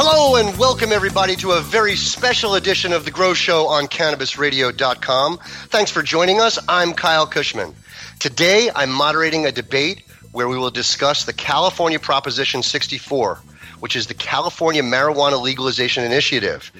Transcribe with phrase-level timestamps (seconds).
[0.00, 5.38] Hello and welcome everybody to a very special edition of The Grow Show on CannabisRadio.com.
[5.38, 6.56] Thanks for joining us.
[6.68, 7.74] I'm Kyle Kushman.
[8.20, 13.40] Today I'm moderating a debate where we will discuss the California Proposition 64,
[13.80, 16.70] which is the California Marijuana Legalization Initiative.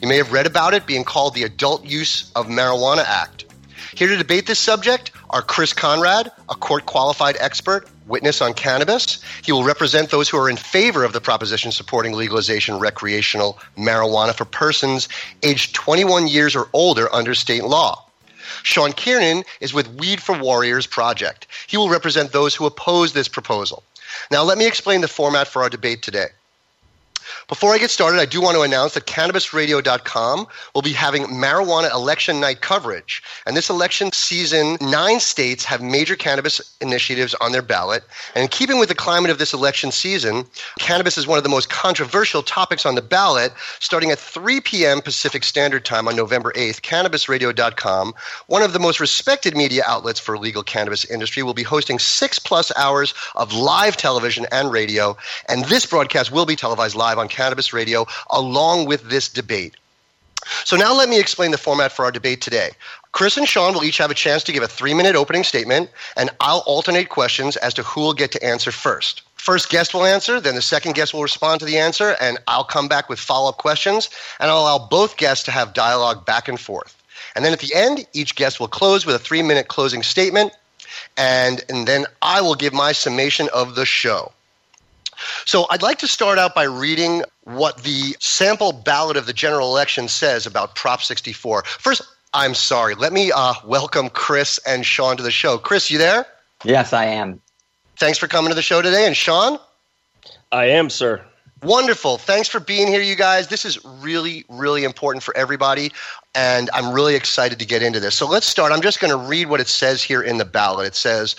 [0.00, 3.44] You may have read about it being called the Adult Use of Marijuana Act.
[3.96, 9.22] Here to debate this subject are Chris Conrad, a court qualified expert, witness on cannabis.
[9.42, 14.34] He will represent those who are in favor of the proposition supporting legalization recreational marijuana
[14.34, 15.08] for persons
[15.42, 18.04] aged 21 years or older under state law.
[18.62, 21.46] Sean Kiernan is with Weed for Warriors Project.
[21.66, 23.82] He will represent those who oppose this proposal.
[24.30, 26.28] Now, let me explain the format for our debate today.
[27.48, 31.92] Before I get started, I do want to announce that CannabisRadio.com will be having marijuana
[31.92, 33.22] election night coverage.
[33.46, 38.04] And this election season, nine states have major cannabis initiatives on their ballot.
[38.34, 40.44] And in keeping with the climate of this election season,
[40.78, 43.52] cannabis is one of the most controversial topics on the ballot.
[43.80, 45.00] Starting at 3 p.m.
[45.00, 48.14] Pacific Standard Time on November 8th, CannabisRadio.com,
[48.46, 52.38] one of the most respected media outlets for legal cannabis industry, will be hosting six
[52.38, 55.16] plus hours of live television and radio.
[55.48, 59.76] And this broadcast will be televised live on Cannabis Radio along with this debate.
[60.64, 62.70] So now let me explain the format for our debate today.
[63.12, 65.90] Chris and Sean will each have a chance to give a three minute opening statement,
[66.16, 69.22] and I'll alternate questions as to who will get to answer first.
[69.34, 72.64] First guest will answer, then the second guest will respond to the answer, and I'll
[72.64, 76.48] come back with follow up questions, and I'll allow both guests to have dialogue back
[76.48, 76.94] and forth.
[77.34, 80.52] And then at the end, each guest will close with a three minute closing statement,
[81.16, 84.32] and, and then I will give my summation of the show.
[85.44, 89.68] So I'd like to start out by reading what the sample ballot of the general
[89.68, 91.64] election says about Prop 64.
[91.64, 92.02] First,
[92.34, 92.94] I'm sorry.
[92.94, 95.58] Let me uh, welcome Chris and Sean to the show.
[95.58, 96.26] Chris, you there?
[96.64, 97.40] Yes, I am.
[97.96, 99.06] Thanks for coming to the show today.
[99.06, 99.58] And Sean?
[100.52, 101.22] I am, sir.
[101.62, 102.18] Wonderful.
[102.18, 103.48] Thanks for being here, you guys.
[103.48, 105.90] This is really, really important for everybody,
[106.34, 108.14] and I'm really excited to get into this.
[108.14, 108.70] So let's start.
[108.70, 110.86] I'm just going to read what it says here in the ballot.
[110.86, 111.34] It says,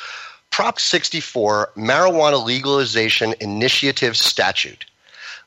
[0.52, 4.86] Prop 64 Marijuana Legalization Initiative Statute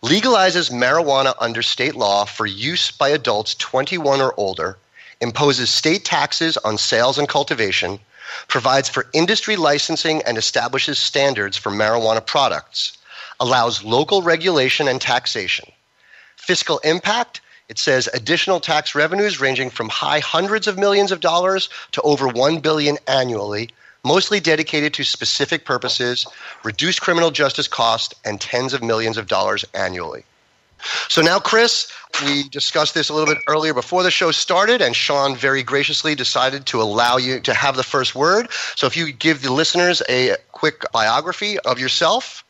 [0.03, 4.77] legalizes marijuana under state law for use by adults 21 or older,
[5.21, 7.99] imposes state taxes on sales and cultivation,
[8.49, 12.97] provides for industry licensing and establishes standards for marijuana products,
[13.39, 15.71] allows local regulation and taxation.
[16.37, 21.71] Fiscal impact it says additional tax revenues ranging from high hundreds of millions of dollars
[21.93, 23.71] to over 1 billion annually
[24.05, 26.27] mostly dedicated to specific purposes,
[26.65, 30.25] reduce criminal justice costs, and tens of millions of dollars annually.
[31.09, 31.93] So now, Chris,
[32.25, 36.15] we discussed this a little bit earlier before the show started, and Sean very graciously
[36.15, 38.49] decided to allow you to have the first word.
[38.75, 42.45] So if you give the listeners a quick biography of yourself.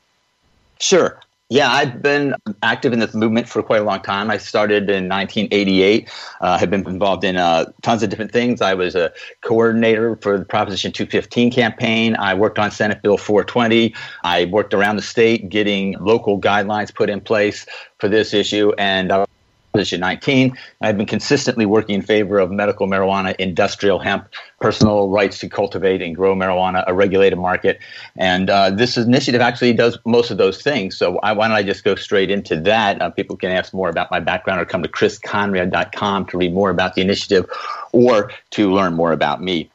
[0.81, 1.21] Sure.
[1.53, 4.31] Yeah, I've been active in this movement for quite a long time.
[4.31, 6.09] I started in 1988.
[6.41, 8.63] Uh, have been involved in uh, tons of different things.
[8.63, 12.17] I was a coordinator for the Proposition 215 campaign.
[12.17, 13.95] I worked on Senate Bill 420.
[14.25, 17.67] I worked around the state getting local guidelines put in place
[17.99, 19.27] for this issue, and I
[19.73, 20.57] Position 19.
[20.81, 24.29] I've been consistently working in favor of medical marijuana, industrial hemp,
[24.61, 27.79] personal rights to cultivate and grow marijuana, a regulated market.
[28.17, 30.97] And uh, this initiative actually does most of those things.
[30.97, 33.01] So I, why don't I just go straight into that?
[33.01, 36.71] Uh, people can ask more about my background or come to chrisconrad.com to read more
[36.71, 37.49] about the initiative
[37.93, 39.71] or to learn more about me.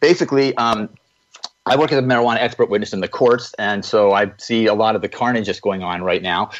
[0.00, 0.88] Basically, um,
[1.64, 4.74] I work as a marijuana expert witness in the courts, and so I see a
[4.74, 6.50] lot of the carnage that's going on right now.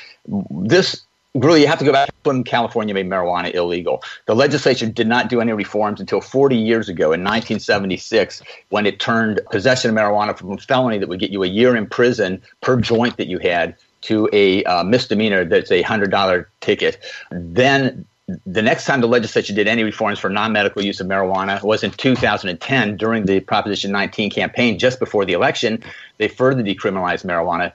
[0.51, 1.03] This
[1.35, 4.03] really you have to go back when California made marijuana illegal.
[4.27, 9.01] The legislature did not do any reforms until 40 years ago in 1976 when it
[9.01, 12.43] turned possession of marijuana from a felony that would get you a year in prison
[12.61, 16.99] per joint that you had to a uh, misdemeanor that's a $100 ticket.
[17.31, 18.05] Then
[18.47, 21.91] the next time the legislature did any reforms for non-medical use of marijuana was in
[21.93, 25.83] 2010 during the Proposition 19 campaign just before the election.
[26.19, 27.73] They further decriminalized marijuana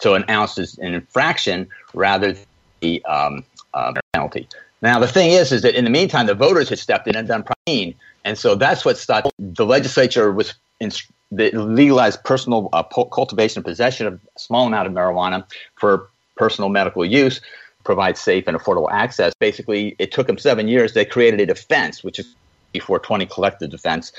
[0.00, 2.36] so an ounce is an infraction rather
[2.80, 3.44] the um,
[3.74, 4.48] uh, penalty.
[4.82, 7.26] Now, the thing is, is that in the meantime, the voters had stepped in and
[7.26, 7.94] done prime,
[8.24, 9.30] and so that's what stopped.
[9.38, 10.92] The legislature was in,
[11.30, 15.44] legalized personal uh, cultivation and possession of a small amount of marijuana
[15.76, 17.40] for personal medical use.
[17.84, 19.32] provide safe and affordable access.
[19.38, 20.92] Basically, it took them seven years.
[20.92, 22.34] They created a defense, which is
[22.72, 24.12] before 20 collective defense.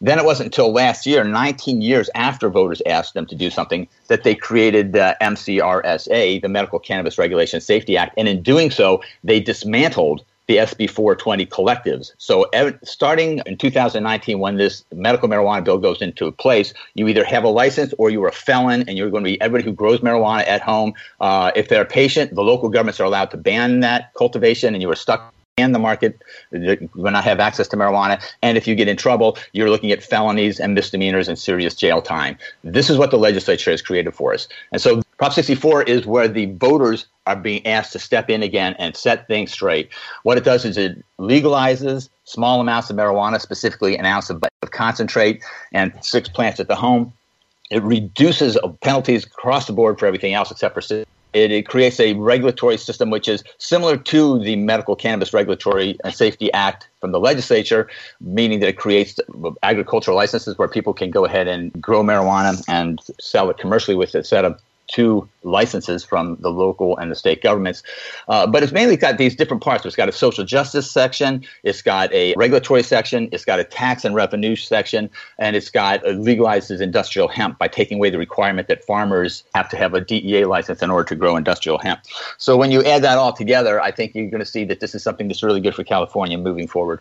[0.00, 3.88] Then it wasn't until last year, 19 years after voters asked them to do something,
[4.08, 8.14] that they created the MCRSA, the Medical Cannabis Regulation Safety Act.
[8.16, 12.12] And in doing so, they dismantled the SB 420 collectives.
[12.18, 12.46] So,
[12.82, 17.48] starting in 2019, when this medical marijuana bill goes into place, you either have a
[17.48, 20.60] license or you're a felon, and you're going to be everybody who grows marijuana at
[20.60, 20.92] home.
[21.20, 24.82] Uh, if they're a patient, the local governments are allowed to ban that cultivation, and
[24.82, 26.20] you are stuck the market
[26.50, 28.20] will not have access to marijuana.
[28.42, 32.02] And if you get in trouble, you're looking at felonies and misdemeanors and serious jail
[32.02, 32.36] time.
[32.64, 34.48] This is what the legislature has created for us.
[34.72, 38.74] And so Prop 64 is where the voters are being asked to step in again
[38.80, 39.90] and set things straight.
[40.24, 44.42] What it does is it legalizes small amounts of marijuana, specifically an ounce of,
[44.72, 47.12] concentrate and six plants at the home.
[47.70, 51.04] It reduces penalties across the board for everything else except for
[51.34, 56.14] it, it, creates a regulatory system which is similar to the Medical Cannabis Regulatory and
[56.14, 57.88] Safety Act from the legislature,
[58.20, 59.18] meaning that it creates
[59.62, 64.14] agricultural licenses where people can go ahead and grow marijuana and sell it commercially with
[64.14, 67.82] a set of two licenses from the local and the state governments.
[68.28, 69.84] Uh, but it's mainly got these different parts.
[69.84, 74.04] It's got a social justice section, it's got a regulatory section, it's got a tax
[74.04, 78.68] and revenue section, and it's got uh, legalizes industrial hemp by taking away the requirement
[78.68, 82.00] that farmers have to have a DEA license in order to grow industrial hemp.
[82.38, 84.94] So when you add that all together, I think you're going to see that this
[84.94, 87.00] is something that's really good for California moving forward.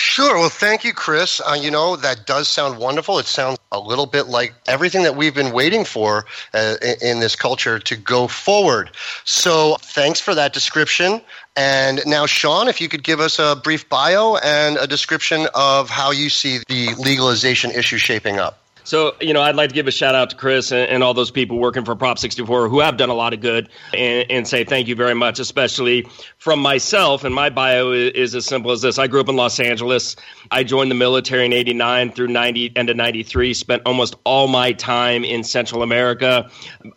[0.00, 0.38] Sure.
[0.38, 1.40] Well, thank you, Chris.
[1.40, 3.18] Uh, you know, that does sound wonderful.
[3.18, 6.24] It sounds a little bit like everything that we've been waiting for
[6.54, 8.92] uh, in this culture to go forward.
[9.24, 11.20] So, thanks for that description.
[11.56, 15.90] And now, Sean, if you could give us a brief bio and a description of
[15.90, 18.67] how you see the legalization issue shaping up.
[18.88, 21.12] So, you know, I'd like to give a shout out to Chris and, and all
[21.12, 24.48] those people working for Prop 64 who have done a lot of good and, and,
[24.48, 26.06] say thank you very much, especially
[26.38, 27.22] from myself.
[27.22, 30.16] And my bio is, is, as simple as this I grew up in Los Angeles.
[30.50, 34.72] I joined the military in 89 through 90, end of 93, spent almost all my
[34.72, 36.48] time in Central America,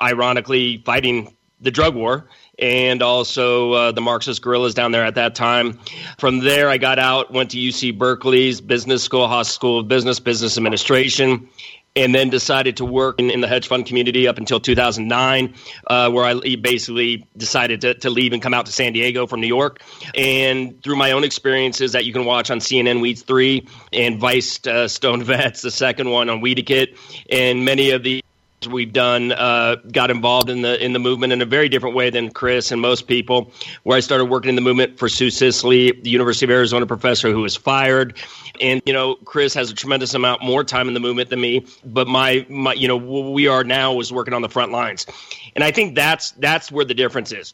[0.01, 2.25] ironically, fighting the drug war
[2.59, 5.79] and also uh, the Marxist guerrillas down there at that time.
[6.19, 10.19] From there, I got out, went to UC Berkeley's business school, Haas School of Business,
[10.19, 11.49] Business Administration,
[11.95, 15.53] and then decided to work in, in, the hedge fund community up until 2009,
[15.87, 19.41] uh, where I basically decided to, to leave and come out to San Diego from
[19.41, 19.81] New York.
[20.15, 24.65] And through my own experiences that you can watch on CNN Weeds 3 and Vice
[24.65, 26.97] uh, Stone Vets, the second one on Weedakit,
[27.29, 28.23] and many of the
[28.69, 32.09] we've done uh, got involved in the in the movement in a very different way
[32.09, 33.51] than Chris and most people.
[33.83, 37.31] Where I started working in the movement for Sue Sisley, the University of Arizona professor
[37.31, 38.17] who was fired,
[38.59, 41.65] and you know Chris has a tremendous amount more time in the movement than me.
[41.85, 45.07] But my my you know what we are now is working on the front lines,
[45.55, 47.53] and I think that's that's where the difference is.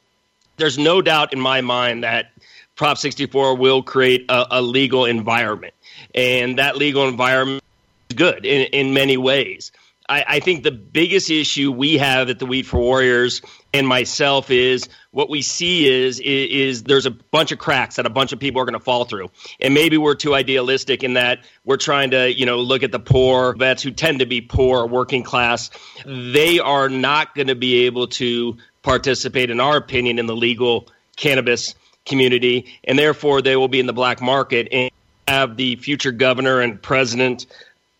[0.57, 2.31] There's no doubt in my mind that
[2.75, 5.73] Prop 64 will create a, a legal environment,
[6.13, 7.63] and that legal environment
[8.09, 9.71] is good in, in many ways.
[10.09, 13.41] I, I, think the biggest issue we have at the Weed for Warriors
[13.73, 18.05] and myself is what we see is, is, is there's a bunch of cracks that
[18.05, 21.15] a bunch of people are going to fall through, and maybe we're too idealistic in
[21.15, 24.39] that we're trying to you know look at the poor vets who tend to be
[24.39, 25.69] poor, working class.
[26.05, 30.87] They are not going to be able to participate, in our opinion, in the legal
[31.17, 31.75] cannabis
[32.05, 34.89] community, and therefore they will be in the black market and
[35.27, 37.45] have the future governor and president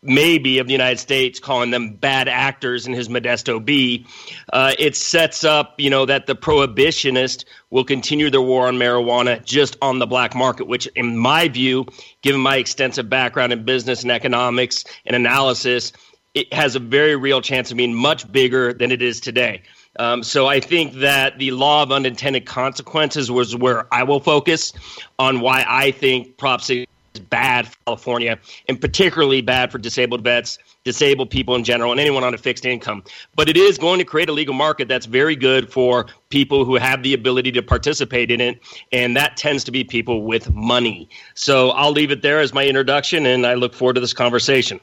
[0.03, 4.05] maybe of the United States calling them bad actors in his Modesto Bee,
[4.53, 9.43] uh, it sets up, you know, that the prohibitionist will continue their war on marijuana
[9.43, 11.85] just on the black market, which, in my view,
[12.21, 15.93] given my extensive background in business and economics and analysis,
[16.33, 19.63] it has a very real chance of being much bigger than it is today.
[19.99, 24.73] Um, so I think that the law of unintended consequences was where I will focus
[25.17, 26.86] on why I think Prop 6
[27.19, 32.23] bad for California and particularly bad for disabled vets, disabled people in general, and anyone
[32.23, 33.03] on a fixed income.
[33.35, 36.75] But it is going to create a legal market that's very good for people who
[36.75, 38.59] have the ability to participate in it,
[38.91, 41.09] and that tends to be people with money.
[41.33, 44.79] So I'll leave it there as my introduction, and I look forward to this conversation.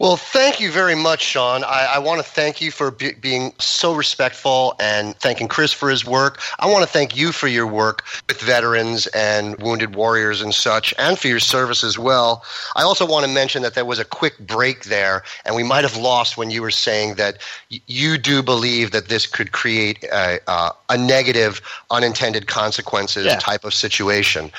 [0.00, 1.62] Well, thank you very much, Sean.
[1.62, 5.90] I, I want to thank you for be, being so respectful and thanking Chris for
[5.90, 6.40] his work.
[6.58, 10.94] I want to thank you for your work with veterans and wounded warriors and such,
[10.96, 12.42] and for your service as well.
[12.76, 15.84] I also want to mention that there was a quick break there, and we might
[15.84, 17.36] have lost when you were saying that
[17.70, 23.38] y- you do believe that this could create a, uh, a negative, unintended consequences yeah.
[23.38, 24.50] type of situation.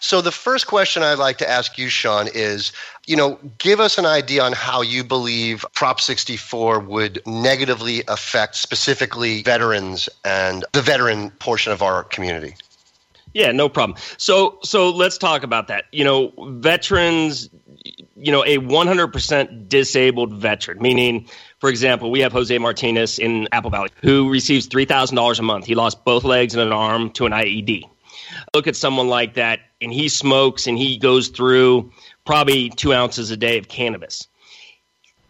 [0.00, 2.72] So the first question I'd like to ask you, Sean, is
[3.08, 8.54] you know, give us an idea on how you believe Prop 64 would negatively affect
[8.54, 12.54] specifically veterans and the veteran portion of our community.
[13.32, 13.98] Yeah, no problem.
[14.18, 15.84] So so let's talk about that.
[15.90, 17.48] You know, veterans,
[18.16, 21.28] you know, a 100% disabled veteran, meaning
[21.60, 25.64] for example, we have Jose Martinez in Apple Valley who receives $3,000 a month.
[25.64, 27.84] He lost both legs and an arm to an IED.
[28.54, 31.92] Look at someone like that and he smokes and he goes through
[32.24, 34.28] probably 2 ounces a day of cannabis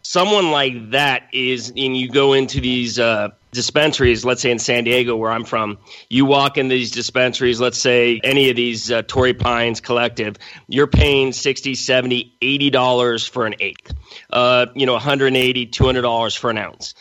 [0.09, 4.83] someone like that is, and you go into these uh, dispensaries, let's say in San
[4.83, 5.77] Diego, where I'm from,
[6.09, 10.35] you walk in these dispensaries, let's say any of these uh, Torrey Pines Collective,
[10.67, 13.93] you're paying 60 70 $80 for an eighth,
[14.31, 16.95] uh, you know, 180 $200 for an ounce.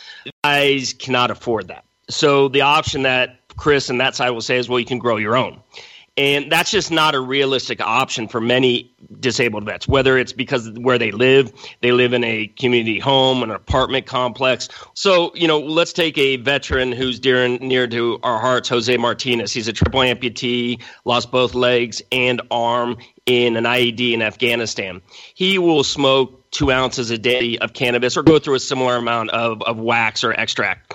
[0.44, 1.86] Guys cannot afford that.
[2.10, 5.16] So the option that Chris and that side will say is, well, you can grow
[5.16, 5.60] your own.
[6.18, 10.98] And that's just not a realistic option for many disabled vets, whether it's because where
[10.98, 14.68] they live, they live in a community home, an apartment complex.
[14.94, 18.96] So, you know, let's take a veteran who's dear and near to our hearts, Jose
[18.96, 19.52] Martinez.
[19.52, 25.00] He's a triple amputee, lost both legs and arm in an IED in Afghanistan.
[25.34, 29.30] He will smoke two ounces a day of cannabis or go through a similar amount
[29.30, 30.94] of, of wax or extract.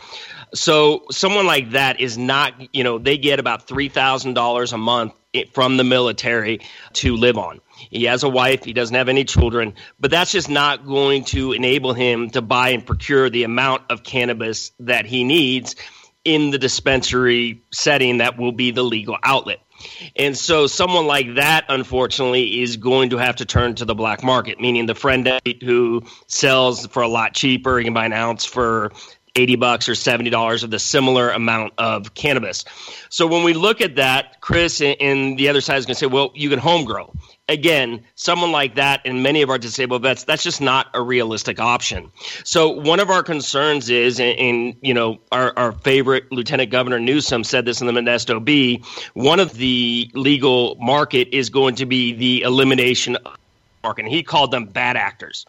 [0.54, 5.14] So someone like that is not, you know, they get about $3,000 a month
[5.52, 6.60] from the military
[6.94, 7.60] to live on.
[7.90, 11.54] He has a wife, he doesn't have any children, but that's just not going to
[11.54, 15.76] enable him to buy and procure the amount of cannabis that he needs
[16.24, 19.60] in the dispensary setting that will be the legal outlet.
[20.16, 24.24] And so someone like that, unfortunately, is going to have to turn to the black
[24.24, 27.80] market, meaning the friend who sells for a lot cheaper.
[27.80, 28.94] He can buy an ounce for
[29.36, 32.66] 80 bucks or 70 dollars of the similar amount of cannabis.
[33.10, 36.06] So when we look at that, Chris and the other side is going to say,
[36.06, 37.12] well, you can home grow.
[37.50, 41.60] Again, someone like that and many of our disabled vets, that's just not a realistic
[41.60, 42.10] option.
[42.44, 47.44] So one of our concerns is, and, you know, our, our favorite Lieutenant Governor Newsom
[47.44, 52.14] said this in the Modesto Bee, one of the legal market is going to be
[52.14, 53.36] the elimination of
[53.84, 54.06] market.
[54.06, 55.46] And he called them bad actors.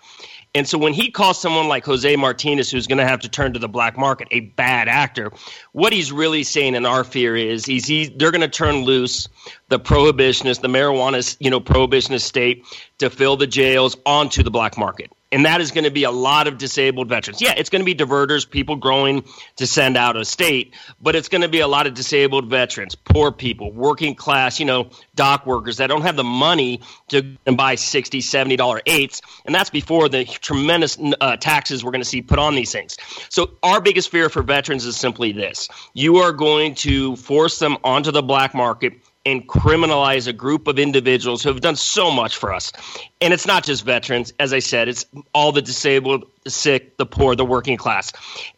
[0.56, 3.52] And so when he calls someone like Jose Martinez, who's going to have to turn
[3.54, 5.32] to the black market, a bad actor,
[5.72, 9.28] what he's really saying in our fear is he's he, they're going to turn loose
[9.68, 12.64] the prohibitionist, the marijuana, you know, prohibitionist state
[12.98, 16.12] to fill the jails onto the black market and that is going to be a
[16.12, 17.42] lot of disabled veterans.
[17.42, 19.24] Yeah, it's going to be diverters, people growing
[19.56, 22.94] to send out of state, but it's going to be a lot of disabled veterans,
[22.94, 27.74] poor people, working class, you know, dock workers that don't have the money to buy
[27.74, 29.22] 60 70 dollar eights.
[29.44, 32.96] and that's before the tremendous uh, taxes we're going to see put on these things
[33.28, 37.76] so our biggest fear for veterans is simply this you are going to force them
[37.84, 38.94] onto the black market
[39.26, 42.72] and criminalize a group of individuals who have done so much for us.
[43.20, 47.06] And it's not just veterans, as I said, it's all the disabled, the sick, the
[47.06, 48.12] poor, the working class.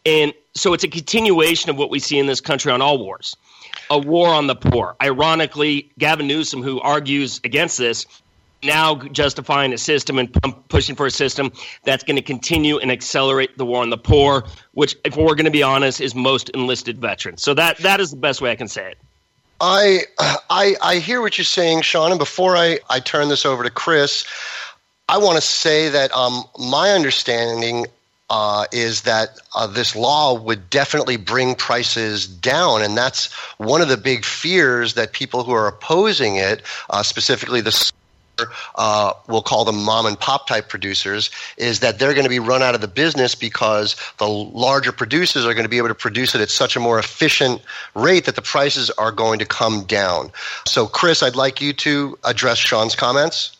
[0.04, 3.36] And so it's a continuation of what we see in this country on all wars
[3.90, 4.96] a war on the poor.
[5.00, 8.06] Ironically, Gavin Newsom, who argues against this,
[8.62, 10.34] now justifying a system and
[10.68, 11.52] pushing for a system
[11.84, 15.44] that's going to continue and accelerate the war on the poor, which, if we're going
[15.44, 17.42] to be honest, is most enlisted veterans.
[17.42, 18.98] So that that is the best way I can say it.
[19.60, 20.02] I,
[20.50, 22.10] I, I hear what you're saying, Sean.
[22.10, 24.26] And before I, I turn this over to Chris,
[25.08, 27.86] I want to say that um, my understanding
[28.28, 32.82] uh, is that uh, this law would definitely bring prices down.
[32.82, 37.60] And that's one of the big fears that people who are opposing it, uh, specifically
[37.60, 37.92] the
[38.76, 42.38] uh, we'll call them mom and pop type producers, is that they're going to be
[42.38, 45.94] run out of the business because the larger producers are going to be able to
[45.94, 47.62] produce it at such a more efficient
[47.94, 50.30] rate that the prices are going to come down.
[50.66, 53.55] So, Chris, I'd like you to address Sean's comments.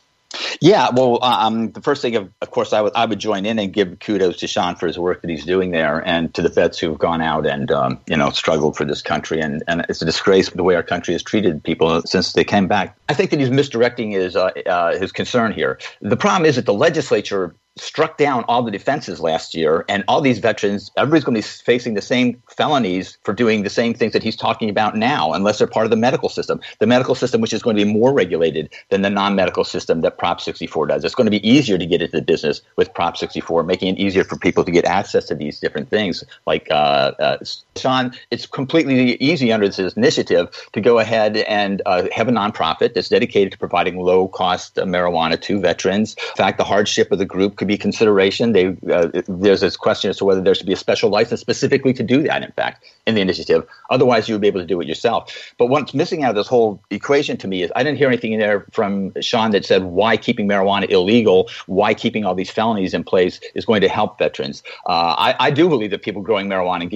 [0.61, 3.59] Yeah, well, um, the first thing, of, of course, I would I would join in
[3.59, 6.49] and give kudos to Sean for his work that he's doing there, and to the
[6.49, 10.03] vets who've gone out and um, you know struggled for this country, and, and it's
[10.03, 12.97] a disgrace the way our country has treated people since they came back.
[13.09, 15.79] I think that he's misdirecting his uh, uh, his concern here.
[16.01, 20.21] The problem is that the legislature struck down all the defenses last year, and all
[20.21, 24.13] these veterans, everybody's going to be facing the same felonies for doing the same things
[24.13, 26.61] that he's talking about now, unless they're part of the medical system.
[26.79, 30.01] The medical system, which is going to be more regulated than the non medical system
[30.01, 31.05] that Prop 64 does.
[31.05, 34.01] It's going to be easier to get into the business with Prop 64, making it
[34.01, 36.25] easier for people to get access to these different things.
[36.47, 37.39] Like, uh, uh,
[37.77, 42.95] Sean, it's completely easy under this initiative to go ahead and uh, have a nonprofit
[42.95, 46.17] that's dedicated to providing low cost marijuana to veterans.
[46.19, 48.53] In fact, the hardship of the group could could be consideration.
[48.53, 51.93] They, uh, there's this question as to whether there should be a special license specifically
[51.95, 53.67] to do that, in fact, in the initiative.
[53.91, 55.35] Otherwise, you would be able to do it yourself.
[55.59, 58.33] But what's missing out of this whole equation to me is I didn't hear anything
[58.33, 62.95] in there from Sean that said why keeping marijuana illegal, why keeping all these felonies
[62.95, 64.63] in place is going to help veterans.
[64.87, 66.89] Uh, I, I do believe that people growing marijuana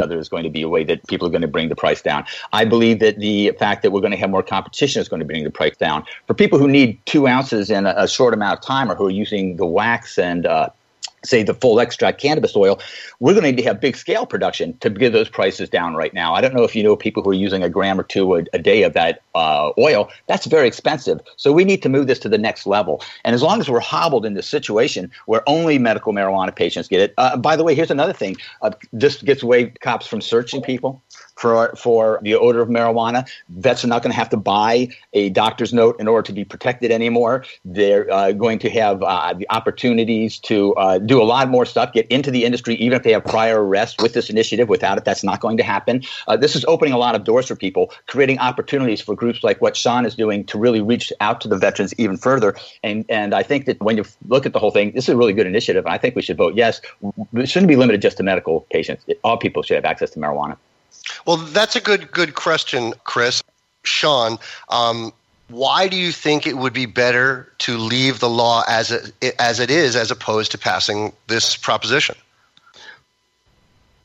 [0.00, 2.02] other is going to be a way that people are going to bring the price
[2.02, 2.24] down.
[2.52, 5.26] I believe that the fact that we're going to have more competition is going to
[5.26, 6.04] bring the price down.
[6.26, 9.06] For people who need two ounces in a, a short amount of time or who
[9.06, 10.70] are using the wax and uh,
[11.24, 12.80] say the full extract cannabis oil,
[13.20, 16.12] we're going to need to have big scale production to get those prices down right
[16.14, 16.34] now.
[16.34, 18.44] I don't know if you know people who are using a gram or two a,
[18.52, 20.08] a day of that uh, oil.
[20.26, 21.20] That's very expensive.
[21.36, 23.02] So we need to move this to the next level.
[23.24, 27.00] And as long as we're hobbled in this situation where only medical marijuana patients get
[27.00, 28.36] it, uh, by the way, here's another thing.
[28.60, 31.02] Uh, this gets away cops from searching people
[31.36, 33.28] for for the odor of marijuana.
[33.48, 36.44] Vets are not going to have to buy a doctor's note in order to be
[36.44, 37.44] protected anymore.
[37.64, 41.92] They're uh, going to have uh, the opportunities to uh, do a lot more stuff,
[41.92, 44.68] get into the industry, even if they have prior arrests with this initiative.
[44.68, 46.02] Without it, that's not going to happen.
[46.26, 49.60] Uh, this is opening a lot of doors for people, creating opportunities for groups like
[49.60, 52.56] what Sean is doing to really reach out to the veterans even further.
[52.82, 55.16] And and I think that when you look at the whole thing, this is a
[55.16, 55.86] really good initiative.
[55.86, 56.80] I think we should vote yes.
[57.34, 59.04] It shouldn't be limited just to medical patients.
[59.22, 60.56] All people should have access to marijuana.
[61.26, 63.42] Well, that's a good good question, Chris.
[63.84, 64.38] Sean,
[64.68, 65.12] um,
[65.52, 69.60] why do you think it would be better to leave the law as it, as
[69.60, 72.16] it is, as opposed to passing this proposition?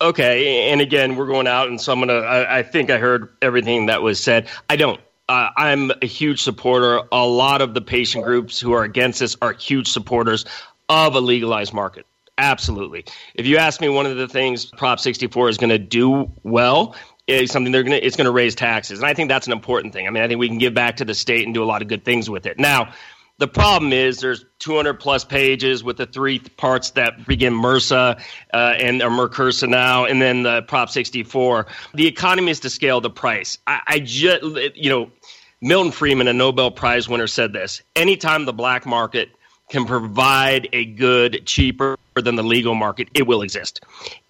[0.01, 2.19] Okay, and again, we're going out, and so I'm gonna.
[2.19, 4.47] I, I think I heard everything that was said.
[4.69, 4.99] I don't.
[5.29, 7.01] Uh, I'm a huge supporter.
[7.11, 10.45] A lot of the patient groups who are against this are huge supporters
[10.89, 12.05] of a legalized market.
[12.37, 13.05] Absolutely.
[13.33, 16.95] If you ask me, one of the things Prop 64 is going to do well
[17.27, 20.07] is something they're to it's to raise taxes, and I think that's an important thing.
[20.07, 21.81] I mean, I think we can give back to the state and do a lot
[21.81, 22.57] of good things with it.
[22.57, 22.93] Now,
[23.37, 28.19] the problem is there's 200 plus pages with the three parts that begin MRSA
[28.53, 31.67] uh, and or MRCURSA now, and then the Prop 64.
[31.93, 33.59] The economy is to scale the price.
[33.67, 34.43] I, I just
[34.75, 35.11] you know.
[35.59, 39.29] Milton Friedman, a Nobel Prize winner, said this anytime the black market
[39.71, 43.81] can provide a good cheaper than the legal market, it will exist.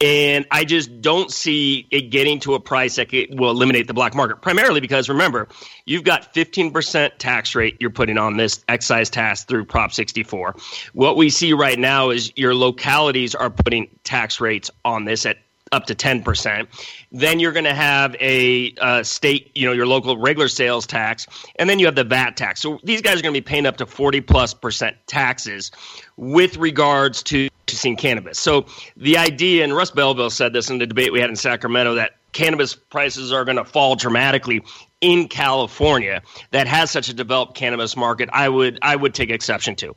[0.02, 4.16] And I just don't see it getting to a price that will eliminate the black
[4.16, 5.48] market, primarily because remember,
[5.86, 10.56] you've got 15% tax rate you're putting on this excise tax through Prop 64.
[10.94, 15.38] What we see right now is your localities are putting tax rates on this at
[15.72, 16.68] up to 10%.
[17.12, 21.28] Then you're going to have a uh, state, you know, your local regular sales tax,
[21.58, 22.62] and then you have the VAT tax.
[22.62, 25.72] So these guys are going to be paying up to 40 plus percent taxes
[26.16, 28.40] with regards to seeing cannabis.
[28.40, 31.96] So the idea, and Russ Belville said this in the debate we had in Sacramento,
[31.96, 34.64] that cannabis prices are going to fall dramatically
[35.02, 39.76] in California that has such a developed cannabis market, I would I would take exception
[39.78, 39.96] to.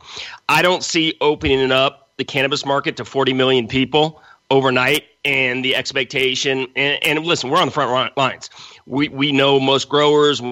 [0.48, 5.76] I don't see opening up the cannabis market to 40 million people overnight and the
[5.76, 8.50] expectation and, and, listen we're on the front lines
[8.86, 10.42] we we know most growers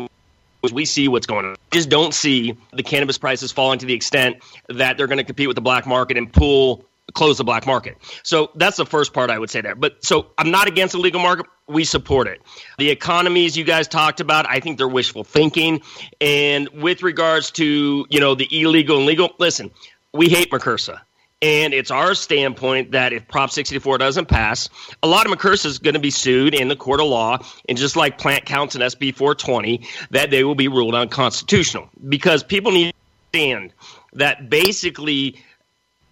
[0.73, 4.37] we see what's going on just don't see the cannabis prices falling to the extent
[4.69, 7.97] that they're going to compete with the black market and pull close the black market
[8.23, 10.99] so that's the first part i would say there but so i'm not against the
[10.99, 12.41] legal market we support it
[12.79, 15.81] the economies you guys talked about i think they're wishful thinking
[16.21, 19.71] and with regards to you know the illegal and legal listen
[20.13, 21.01] we hate MRCURSA.
[21.41, 24.69] And it's our standpoint that if Prop 64 doesn't pass,
[25.05, 27.39] a lot of MRCURSA is going to be sued in the court of law.
[27.69, 31.89] And just like plant counts in SB 420, that they will be ruled unconstitutional.
[32.09, 32.93] Because people need
[33.33, 33.73] to understand
[34.15, 35.41] that basically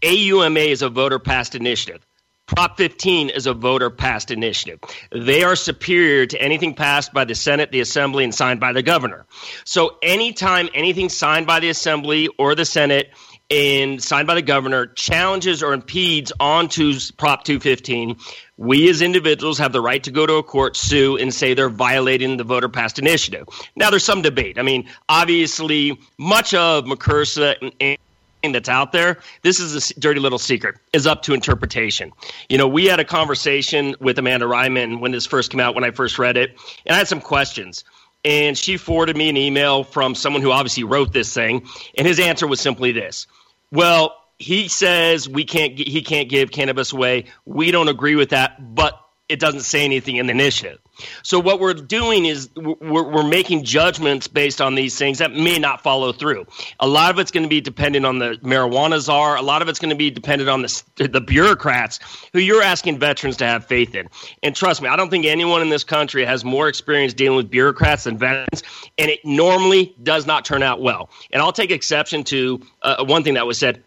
[0.07, 2.01] AUMA is a voter passed initiative.
[2.47, 4.79] Prop 15 is a voter passed initiative.
[5.11, 8.85] They are superior to anything passed by the Senate, the Assembly, and signed by the
[8.85, 9.27] governor.
[9.65, 13.11] So anytime anything signed by the Assembly or the Senate
[13.51, 18.17] and signed by the governor challenges or impedes onto Prop 215,
[18.57, 21.69] we as individuals have the right to go to a court, sue, and say they're
[21.69, 23.49] violating the voter passed initiative.
[23.75, 24.57] Now, there's some debate.
[24.57, 27.99] I mean, obviously, much of MRCURSA and
[28.43, 32.13] that's out there, this is a dirty little secret, is up to interpretation.
[32.49, 35.85] You know, we had a conversation with Amanda Reiman when this first came out, when
[35.85, 36.51] I first read it,
[36.85, 37.85] and I had some questions.
[38.25, 42.19] And she forwarded me an email from someone who obviously wrote this thing and his
[42.19, 43.27] answer was simply this.
[43.71, 47.27] Well he says we can't he can't give cannabis away.
[47.45, 50.79] We don't agree with that but it doesn't say anything in the initiative
[51.23, 55.59] so what we're doing is we're, we're making judgments based on these things that may
[55.59, 56.47] not follow through.
[56.81, 59.37] A lot of it's going to be dependent on the marijuana czar.
[59.37, 62.01] A lot of it's going to be dependent on the the bureaucrats
[62.33, 64.09] who you're asking veterans to have faith in.
[64.43, 67.51] And trust me, I don't think anyone in this country has more experience dealing with
[67.51, 68.63] bureaucrats than veterans,
[68.97, 71.11] and it normally does not turn out well.
[71.31, 73.83] And I'll take exception to uh, one thing that was said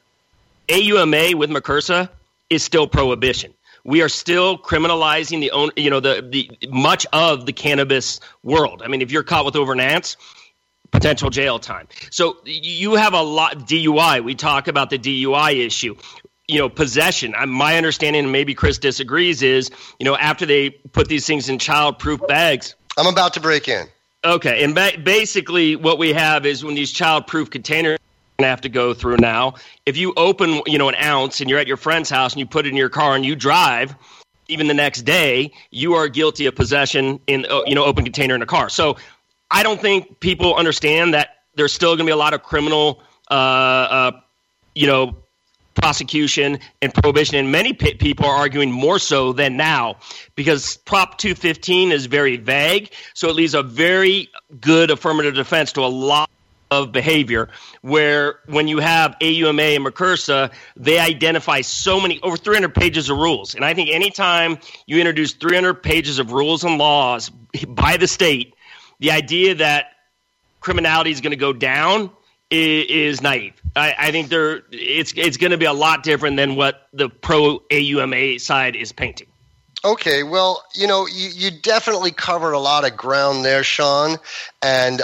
[0.70, 2.10] AUMA with MRCRSA
[2.50, 3.54] is still prohibition.
[3.90, 8.84] We are still criminalizing the own, you know, the the much of the cannabis world.
[8.86, 10.16] I mean, if you're caught with over an ounce,
[10.92, 11.88] potential jail time.
[12.12, 14.24] So you have a lot DUI.
[14.24, 15.96] We talk about the DUI issue.
[16.48, 17.34] You know, possession.
[17.48, 21.58] My understanding, and maybe Chris disagrees, is you know after they put these things in
[21.58, 22.76] child-proof bags.
[22.96, 23.88] I'm about to break in.
[24.24, 27.98] Okay, and ba- basically what we have is when these child-proof containers
[28.48, 29.56] have to go through now.
[29.86, 32.46] If you open, you know, an ounce and you're at your friend's house and you
[32.46, 33.96] put it in your car and you drive,
[34.48, 38.36] even the next day, you are guilty of possession in, uh, you know, open container
[38.36, 38.70] in a car.
[38.70, 38.98] So
[39.52, 43.02] I don't think people understand that there's still going to be a lot of criminal,
[43.30, 44.12] uh, uh,
[44.76, 45.16] you know,
[45.76, 47.38] prosecution and prohibition.
[47.38, 49.98] And many p- people are arguing more so than now
[50.36, 52.92] because Prop 215 is very vague.
[53.14, 56.29] So it leaves a very good affirmative defense to a lot
[56.72, 57.50] of behavior
[57.82, 63.18] where when you have AUMA and MRCRSA, they identify so many over 300 pages of
[63.18, 63.56] rules.
[63.56, 67.30] And I think anytime you introduce 300 pages of rules and laws
[67.68, 68.54] by the state,
[69.00, 69.88] the idea that
[70.60, 72.12] criminality is going to go down
[72.50, 73.54] is, is naive.
[73.76, 77.10] I, I, think there it's it's going to be a lot different than what the
[77.10, 79.28] pro AUMA side is painting.
[79.86, 84.18] Okay, well, you know, you, you definitely covered a lot of ground there, Sean,
[84.62, 85.02] and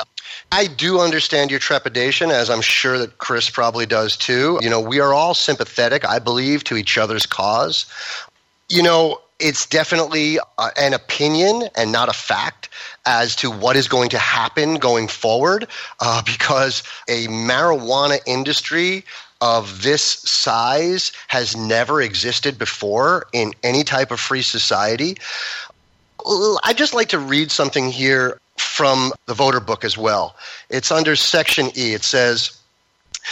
[0.51, 4.59] I do understand your trepidation, as I'm sure that Chris probably does too.
[4.61, 7.85] You know, we are all sympathetic, I believe, to each other's cause.
[8.69, 10.39] You know, it's definitely
[10.77, 12.69] an opinion and not a fact
[13.05, 15.67] as to what is going to happen going forward
[15.99, 19.03] uh, because a marijuana industry
[19.41, 25.17] of this size has never existed before in any type of free society.
[26.63, 30.35] I'd just like to read something here from the voter book as well.
[30.69, 31.93] It's under Section E.
[31.93, 32.59] It says,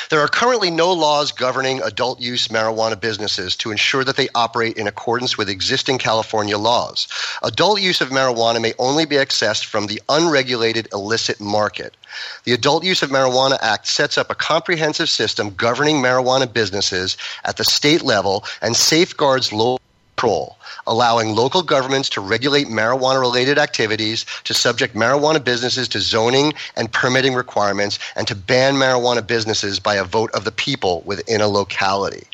[0.10, 4.78] there are currently no laws governing adult use marijuana businesses to ensure that they operate
[4.78, 7.08] in accordance with existing California laws.
[7.44, 11.96] Adult use of marijuana may only be accessed from the unregulated illicit market.
[12.44, 17.58] The Adult Use of Marijuana Act sets up a comprehensive system governing marijuana businesses at
[17.58, 19.83] the state level and safeguards local
[20.24, 20.58] control
[20.88, 26.92] allowing local governments to regulate marijuana related activities, to subject marijuana businesses to zoning and
[26.92, 31.48] permitting requirements, and to ban marijuana businesses by a vote of the people within a
[31.48, 32.26] locality.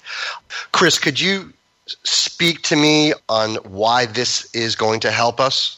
[0.72, 1.52] Chris, could you
[2.04, 5.78] speak to me on why this is going to help us?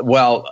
[0.00, 0.46] Well,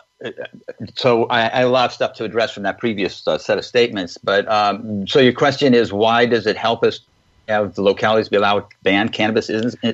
[0.94, 3.58] so I, I, have a lot of stuff to address from that previous uh, set
[3.58, 4.16] of statements.
[4.16, 7.00] But um, so your question is, why does it help us
[7.48, 9.50] have the localities be allowed to ban cannabis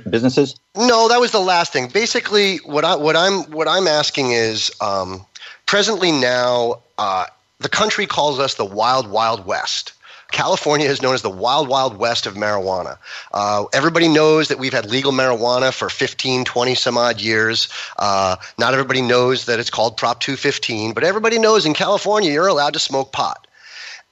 [0.09, 0.59] businesses?
[0.77, 1.89] No, that was the last thing.
[1.89, 5.25] Basically, what I what I'm what I'm asking is, um,
[5.67, 7.27] presently now, uh,
[7.59, 9.93] the country calls us the Wild Wild West.
[10.31, 12.99] California is known as the wild, wild west of marijuana.
[13.33, 17.69] Uh, everybody knows that we've had legal marijuana for 15, 20 some odd years.
[17.99, 22.47] Uh, not everybody knows that it's called Prop 215, but everybody knows in California you're
[22.47, 23.47] allowed to smoke pot.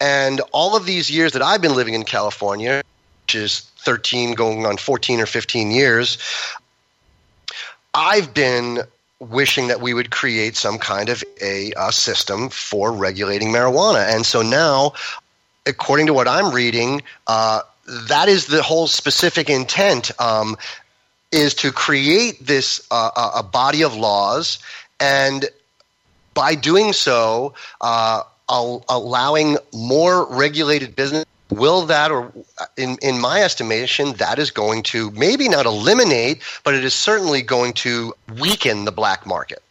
[0.01, 2.83] And all of these years that I've been living in California,
[3.29, 6.17] which is 13 going on 14 or 15 years,
[7.93, 8.81] I've been
[9.21, 14.09] wishing that we would create some kind of a, a, system for regulating marijuana.
[14.09, 14.93] And so now,
[15.67, 17.61] according to what I'm reading, uh,
[18.09, 20.57] that is the whole specific intent um,
[21.31, 24.59] is to create this uh, a body of laws
[25.01, 25.45] and
[26.33, 33.43] by doing so, uh, allowing more regulated business will that or uh, in, in my
[33.43, 38.85] estimation that is going to maybe not eliminate but it is certainly going to weaken
[38.85, 39.63] the black market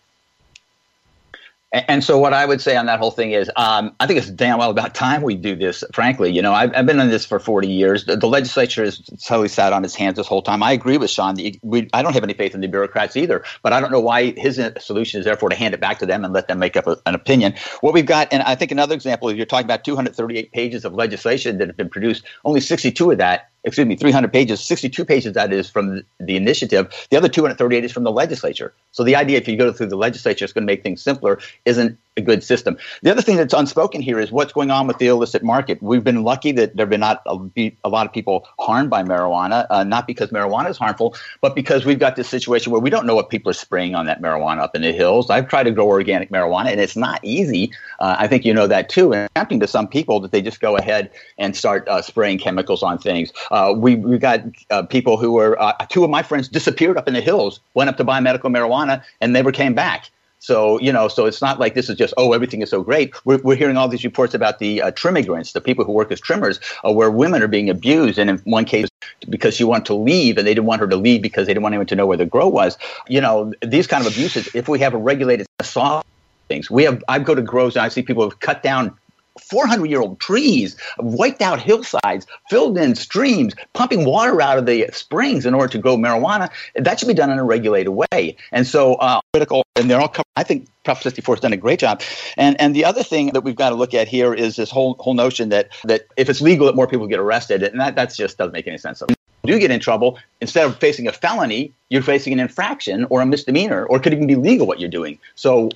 [1.74, 4.30] and so, what I would say on that whole thing is, um, I think it's
[4.30, 5.84] damn well about time we do this.
[5.94, 8.06] Frankly, you know, I've, I've been in this for 40 years.
[8.06, 10.64] The, the, legislature has totally sat on its hands this whole time.
[10.64, 11.36] I agree with Sean.
[11.64, 14.32] We, I don't have any faith in the bureaucrats either, but I don't know why
[14.38, 16.88] his solution is therefore to hand it back to them and let them make up
[16.88, 17.54] a, an opinion.
[17.82, 20.94] What we've got, and I think another example is you're talking about 238 pages of
[20.94, 22.24] legislation that have been produced.
[22.46, 26.92] Only 62 of that excuse me, 300 pages, 62 pages that is from the initiative.
[27.10, 28.74] The other 238 is from the legislature.
[28.92, 31.40] So the idea, if you go through the legislature, it's going to make things simpler,
[31.66, 32.78] isn't a good system.
[33.04, 35.82] The other thing that's unspoken here is what's going on with the illicit market.
[35.82, 39.04] We've been lucky that there have been not a, a lot of people harmed by
[39.04, 42.90] marijuana, uh, not because marijuana is harmful, but because we've got this situation where we
[42.90, 45.30] don't know what people are spraying on that marijuana up in the hills.
[45.30, 47.72] I've tried to grow organic marijuana, and it's not easy.
[48.00, 49.14] Uh, I think you know that too.
[49.14, 52.82] And tempting to some people that they just go ahead and start uh, spraying chemicals
[52.82, 53.32] on things.
[53.58, 57.08] Uh, we we got uh, people who were uh, two of my friends disappeared up
[57.08, 60.12] in the hills, went up to buy medical marijuana, and never came back.
[60.40, 63.16] So, you know, so it's not like this is just, oh, everything is so great.
[63.26, 66.22] We're, we're hearing all these reports about the uh, trimmigrants, the people who work as
[66.22, 68.20] trimmers, uh, where women are being abused.
[68.20, 68.88] And in one case,
[69.28, 71.64] because she wanted to leave and they didn't want her to leave because they didn't
[71.64, 72.78] want anyone to know where the grow was.
[73.08, 76.06] You know, these kind of abuses, if we have a regulated assault
[76.48, 78.96] things, we have, I go to grows and I see people have cut down
[79.40, 84.88] 400 year old trees, wiped out hillsides, filled in streams, pumping water out of the
[84.92, 86.50] springs in order to grow marijuana.
[86.76, 88.36] That should be done in a regulated way.
[88.52, 90.24] And so, uh, critical, and they're all covered.
[90.36, 92.02] I think Prop 64 has done a great job.
[92.38, 94.96] And and the other thing that we've got to look at here is this whole
[95.00, 98.14] whole notion that that if it's legal, that more people get arrested, and that that
[98.14, 99.00] just doesn't make any sense.
[99.00, 99.08] So
[99.48, 103.26] do get in trouble, instead of facing a felony, you're facing an infraction or a
[103.26, 105.18] misdemeanor, or could even be legal what you're doing.
[105.36, 105.70] So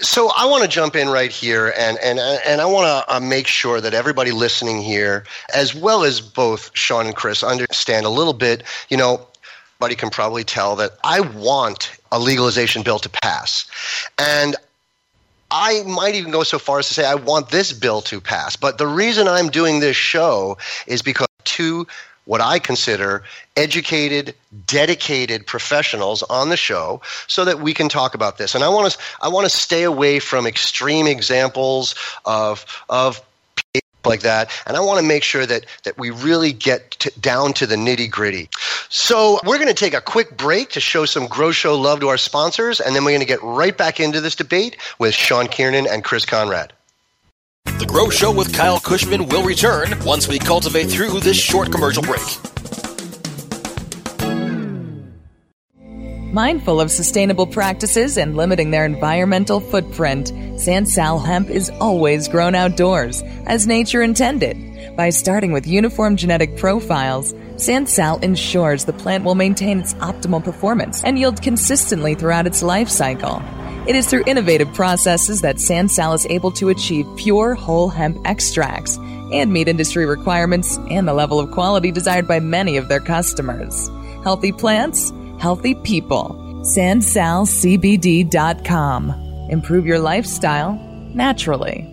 [0.00, 3.20] so I want to jump in right here, and and and I want to uh,
[3.20, 8.10] make sure that everybody listening here, as well as both Sean and Chris, understand a
[8.10, 8.62] little bit.
[8.88, 9.26] You know,
[9.78, 13.66] buddy can probably tell that I want a legalization bill to pass,
[14.18, 14.54] and
[15.50, 18.56] I might even go so far as to say I want this bill to pass.
[18.56, 21.86] But the reason I'm doing this show is because two
[22.26, 23.22] what I consider
[23.56, 24.34] educated,
[24.66, 28.54] dedicated professionals on the show so that we can talk about this.
[28.54, 31.94] And I want to I want to stay away from extreme examples
[32.26, 33.22] of of
[34.04, 34.50] like that.
[34.66, 37.76] And i want to make sure that that we really get to, down to the
[37.76, 38.48] nitty gritty.
[38.88, 42.08] So we're going to take a quick break to show some grow show love to
[42.08, 45.48] our sponsors and then we're going to get right back into this debate with sean
[45.48, 46.72] kiernan and chris conrad
[47.78, 52.02] the Grow Show with Kyle Kushman will return once we cultivate through this short commercial
[52.02, 52.22] break.
[56.32, 63.22] Mindful of sustainable practices and limiting their environmental footprint, Sansal hemp is always grown outdoors,
[63.46, 64.96] as nature intended.
[64.96, 71.04] By starting with uniform genetic profiles, Sansal ensures the plant will maintain its optimal performance
[71.04, 73.40] and yield consistently throughout its life cycle.
[73.86, 78.96] It is through innovative processes that Sansal is able to achieve pure whole hemp extracts
[79.32, 83.88] and meet industry requirements and the level of quality desired by many of their customers.
[84.24, 86.34] Healthy plants, healthy people.
[86.62, 89.10] SansalCBD.com.
[89.50, 90.74] Improve your lifestyle
[91.14, 91.92] naturally.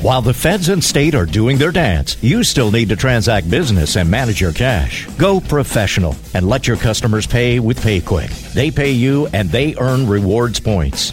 [0.00, 3.96] While the feds and state are doing their dance, you still need to transact business
[3.96, 5.06] and manage your cash.
[5.18, 8.54] Go professional and let your customers pay with PayQwick.
[8.54, 11.12] They pay you and they earn rewards points.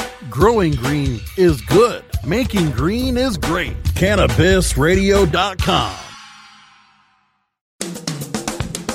[0.31, 2.05] Growing green is good.
[2.25, 3.73] Making green is great.
[3.83, 5.95] CannabisRadio.com.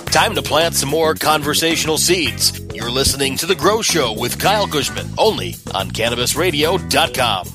[0.07, 2.59] Time to plant some more conversational seeds.
[2.75, 7.47] You're listening to The Grow Show with Kyle Kushman, only on CannabisRadio.com.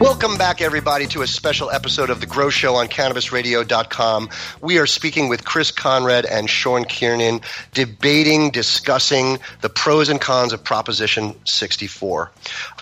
[0.00, 4.28] Welcome back, everybody, to a special episode of The Grow Show on CannabisRadio.com.
[4.60, 7.40] We are speaking with Chris Conrad and Sean Kiernan,
[7.74, 12.30] debating, discussing the pros and cons of Proposition 64.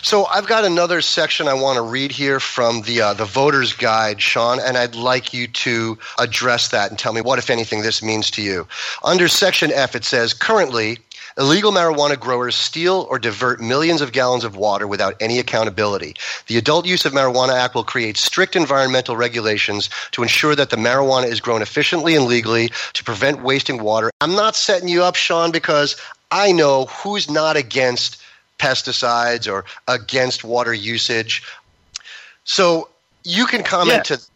[0.03, 3.73] So I've got another section I want to read here from the uh, the Voters
[3.73, 7.81] Guide, Sean, and I'd like you to address that and tell me what, if anything,
[7.81, 8.67] this means to you.
[9.03, 10.99] Under Section F, it says currently
[11.37, 16.15] Illegal marijuana growers steal or divert millions of gallons of water without any accountability.
[16.47, 20.77] The Adult Use of Marijuana Act will create strict environmental regulations to ensure that the
[20.77, 24.09] marijuana is grown efficiently and legally to prevent wasting water.
[24.21, 25.95] I'm not setting you up, Sean, because
[26.31, 28.21] I know who's not against
[28.57, 31.43] pesticides or against water usage.
[32.45, 32.89] So
[33.23, 34.15] you can comment yeah.
[34.15, 34.27] to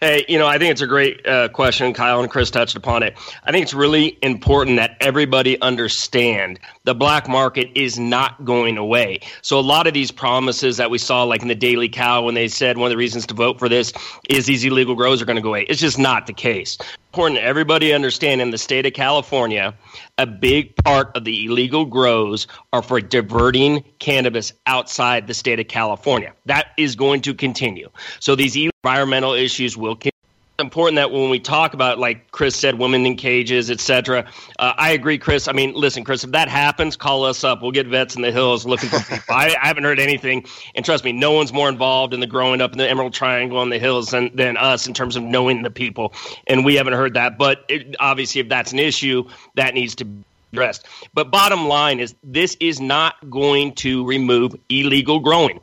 [0.00, 1.92] Hey, you know, I think it's a great uh, question.
[1.92, 3.18] Kyle and Chris touched upon it.
[3.42, 9.18] I think it's really important that everybody understand the black market is not going away.
[9.42, 12.36] So a lot of these promises that we saw, like in the Daily Cal, when
[12.36, 13.92] they said one of the reasons to vote for this
[14.28, 16.78] is these illegal grows are going to go away, it's just not the case.
[17.12, 19.74] Important everybody understand in the state of California,
[20.18, 25.68] a big part of the illegal grows are for diverting cannabis outside the state of
[25.68, 26.34] California.
[26.44, 27.88] That is going to continue.
[28.20, 30.17] So these environmental issues will continue
[30.58, 34.24] important that when we talk about like chris said women in cages etc
[34.58, 35.46] uh, i agree chris.
[35.46, 37.62] I mean listen chris if that happens call us up.
[37.62, 39.34] We'll get vets in the hills looking for people.
[39.34, 40.44] I, I, haven't heard anything.
[40.74, 43.62] And trust me no one's more involved in the growing up in the emerald triangle
[43.62, 46.12] in the hills than, than us in terms of knowing the people.
[46.48, 47.38] And we haven't heard that.
[47.38, 50.86] But it, obviously if that's an issue that needs to be addressed.
[51.14, 55.60] But bottom line is this is not going to remove illegal growing.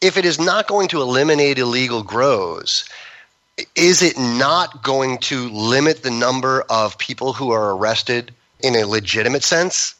[0.00, 2.88] If it is not going to eliminate illegal grows,
[3.74, 8.86] is it not going to limit the number of people who are arrested in a
[8.86, 9.94] legitimate sense?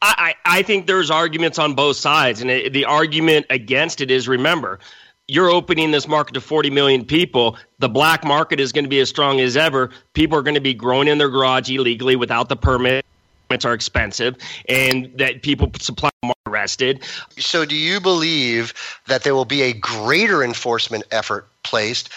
[0.00, 4.28] I, I think there's arguments on both sides, and it, the argument against it is
[4.28, 4.78] remember,
[5.26, 7.58] you're opening this market to 40 million people.
[7.80, 9.90] The black market is going to be as strong as ever.
[10.14, 13.04] People are going to be growing in their garage illegally without the permit.
[13.48, 14.36] Permits are expensive,
[14.68, 17.02] and that people supply are arrested.
[17.38, 18.72] So, do you believe
[19.06, 22.10] that there will be a greater enforcement effort placed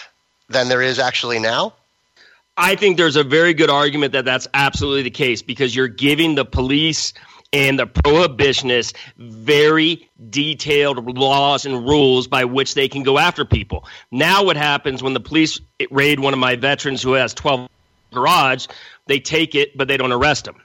[0.52, 1.74] than there is actually now?
[2.56, 6.34] I think there's a very good argument that that's absolutely the case because you're giving
[6.34, 7.14] the police
[7.52, 13.84] and the prohibitionists very detailed laws and rules by which they can go after people.
[14.10, 15.60] Now, what happens when the police
[15.90, 17.68] raid one of my veterans who has 12
[18.12, 18.66] garage,
[19.06, 20.56] they take it, but they don't arrest him.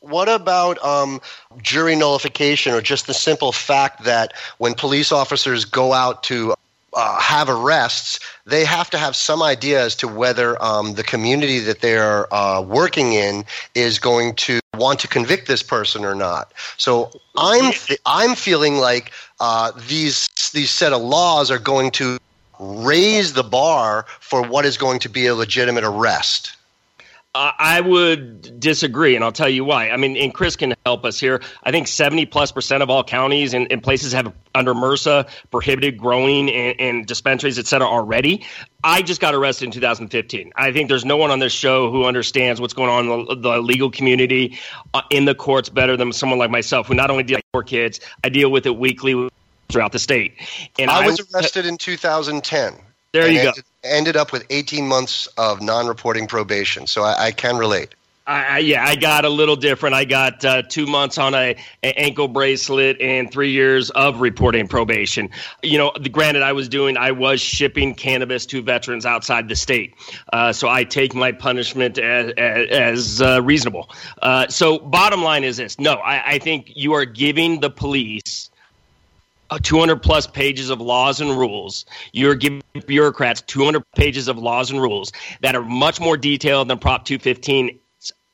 [0.00, 1.20] What about um,
[1.62, 6.54] jury nullification or just the simple fact that when police officers go out to
[6.94, 11.58] uh, have arrests, they have to have some idea as to whether um, the community
[11.60, 16.52] that they're uh, working in is going to want to convict this person or not.
[16.76, 22.18] So I'm th- I'm feeling like uh, these these set of laws are going to
[22.60, 26.56] raise the bar for what is going to be a legitimate arrest.
[27.34, 29.90] Uh, I would disagree, and I'll tell you why.
[29.90, 31.42] I mean, and Chris can help us here.
[31.64, 35.98] I think 70 plus percent of all counties and, and places have under MRSA prohibited
[35.98, 38.46] growing and, and dispensaries, et cetera, already.
[38.84, 40.52] I just got arrested in 2015.
[40.54, 43.34] I think there's no one on this show who understands what's going on in the,
[43.34, 44.56] the legal community
[44.92, 47.98] uh, in the courts better than someone like myself, who not only deal with kids,
[48.22, 49.28] I deal with it weekly
[49.70, 50.34] throughout the state.
[50.78, 52.74] And I was I, arrested in 2010.
[53.14, 53.88] There you ended, go.
[53.88, 57.94] Ended up with 18 months of non-reporting probation, so I, I can relate.
[58.26, 59.94] I, yeah, I got a little different.
[59.94, 64.66] I got uh, two months on a, a, ankle bracelet and three years of reporting
[64.66, 65.28] probation.
[65.62, 69.54] You know, the, granted, I was doing, I was shipping cannabis to veterans outside the
[69.54, 69.94] state,
[70.32, 73.90] uh, so I take my punishment as, as uh, reasonable.
[74.22, 78.50] Uh, so, bottom line is this: no, I, I think you are giving the police
[79.62, 81.84] 200 plus pages of laws and rules.
[82.12, 86.78] You're giving bureaucrats 200 pages of laws and rules that are much more detailed than
[86.78, 87.78] Prop 215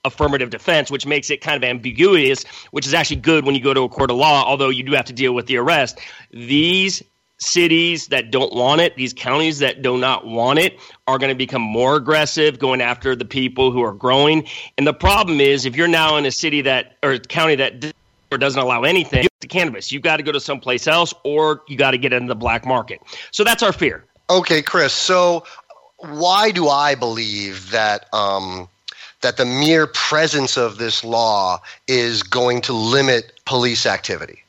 [0.05, 3.75] affirmative defense, which makes it kind of ambiguous, which is actually good when you go
[3.75, 5.99] to a court of law, although you do have to deal with the arrest.
[6.31, 7.03] These
[7.39, 11.35] cities that don't want it, these counties that do not want it, are going to
[11.35, 14.47] become more aggressive, going after the people who are growing.
[14.77, 17.95] And the problem is, if you're now in a city that or county that
[18.39, 19.91] doesn't allow anything to cannabis.
[19.91, 22.65] You've got to go to someplace else or you got to get into the black
[22.67, 23.01] market.
[23.31, 24.05] So that's our fear.
[24.29, 24.93] Okay, Chris.
[24.93, 25.45] So
[25.99, 28.69] why do I believe that um,
[29.23, 34.43] that the mere presence of this law is going to limit police activity?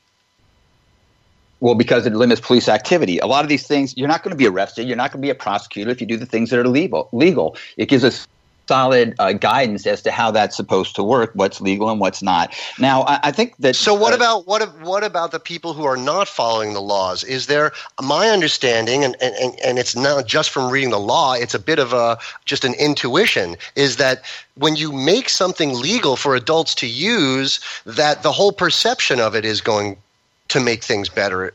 [1.59, 3.19] Well, because it limits police activity.
[3.19, 4.87] A lot of these things, you're not going to be arrested.
[4.87, 7.07] You're not going to be a prosecutor if you do the things that are legal.
[7.11, 7.55] Legal.
[7.77, 8.27] It gives us
[8.71, 12.55] solid uh, guidance as to how that's supposed to work, what's legal and what's not.
[12.79, 13.75] Now, I, I think that.
[13.75, 17.25] So, what uh, about what what about the people who are not following the laws?
[17.25, 21.53] Is there my understanding, and, and and it's not just from reading the law; it's
[21.53, 23.57] a bit of a just an intuition.
[23.75, 24.23] Is that
[24.55, 29.43] when you make something legal for adults to use, that the whole perception of it
[29.43, 29.97] is going
[30.47, 31.53] to make things better?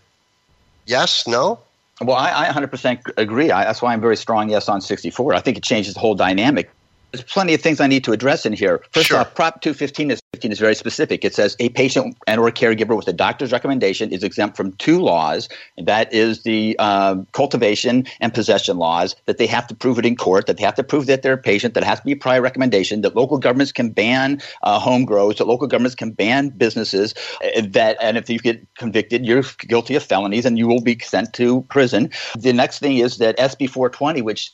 [0.85, 1.61] Yes, no.
[2.03, 3.51] Well, I, I 100% agree.
[3.51, 5.33] I, that's why I'm very strong yes on 64.
[5.33, 6.71] I think it changes the whole dynamic
[7.13, 8.83] there's plenty of things I need to address in here.
[8.93, 9.19] First sure.
[9.19, 11.25] off, Prop 215 is, 15 is very specific.
[11.25, 15.01] It says a patient and or caregiver with a doctor's recommendation is exempt from two
[15.01, 19.99] laws, and that is the uh, cultivation and possession laws, that they have to prove
[19.99, 22.05] it in court, that they have to prove that they're a patient, that has to
[22.05, 25.95] be a prior recommendation, that local governments can ban uh, home grows, that local governments
[25.95, 30.59] can ban businesses, uh, that and if you get convicted, you're guilty of felonies and
[30.59, 32.11] you will be sent to prison.
[32.39, 34.53] The next thing is that SB 420, which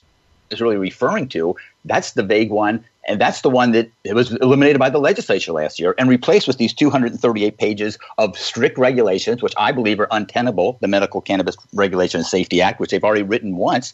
[0.52, 2.84] is really referring to, that's the vague one.
[3.08, 6.58] And that's the one that was eliminated by the legislature last year and replaced with
[6.58, 12.20] these 238 pages of strict regulations, which I believe are untenable, the Medical Cannabis Regulation
[12.20, 13.92] and Safety Act, which they've already written once.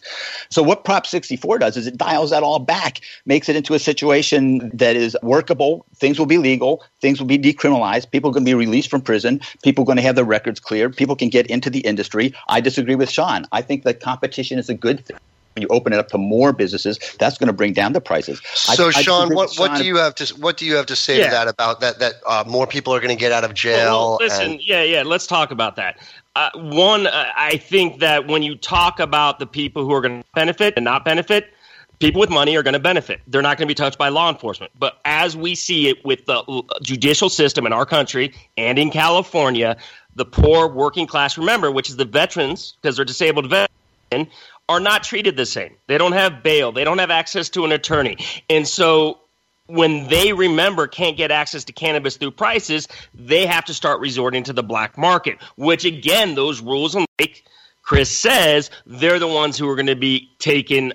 [0.51, 3.79] So, what Prop 64 does is it dials that all back, makes it into a
[3.79, 5.87] situation that is workable.
[5.97, 9.01] Things will be legal, things will be decriminalized, people are going to be released from
[9.01, 12.35] prison, people are going to have their records cleared, people can get into the industry.
[12.49, 13.47] I disagree with Sean.
[13.53, 15.17] I think that competition is a good thing
[15.63, 18.41] you open it up to more businesses, that's going to bring down the prices.
[18.55, 20.87] So, I, Sean, I what, Sean, what do you have to what do you have
[20.87, 21.25] to say yeah.
[21.25, 23.77] to that about that that uh, more people are going to get out of jail?
[23.77, 25.99] Well, well, listen, and- yeah, yeah, let's talk about that.
[26.37, 30.23] Uh, one, uh, I think that when you talk about the people who are going
[30.23, 31.53] to benefit and not benefit,
[31.99, 33.21] people with money are going to benefit.
[33.27, 34.73] They're not going to be touched by law enforcement.
[34.79, 39.77] But as we see it with the judicial system in our country and in California,
[40.15, 44.29] the poor working class, remember, which is the veterans, because they're disabled veterans,
[44.69, 45.75] are not treated the same.
[45.87, 48.19] They don't have bail, they don't have access to an attorney.
[48.51, 49.21] And so
[49.67, 54.45] when they remember can't get access to cannabis through prices, they have to start resorting
[54.45, 57.45] to the black market, which again, those rules, like
[57.83, 60.93] Chris says, they're the ones who are going to be taken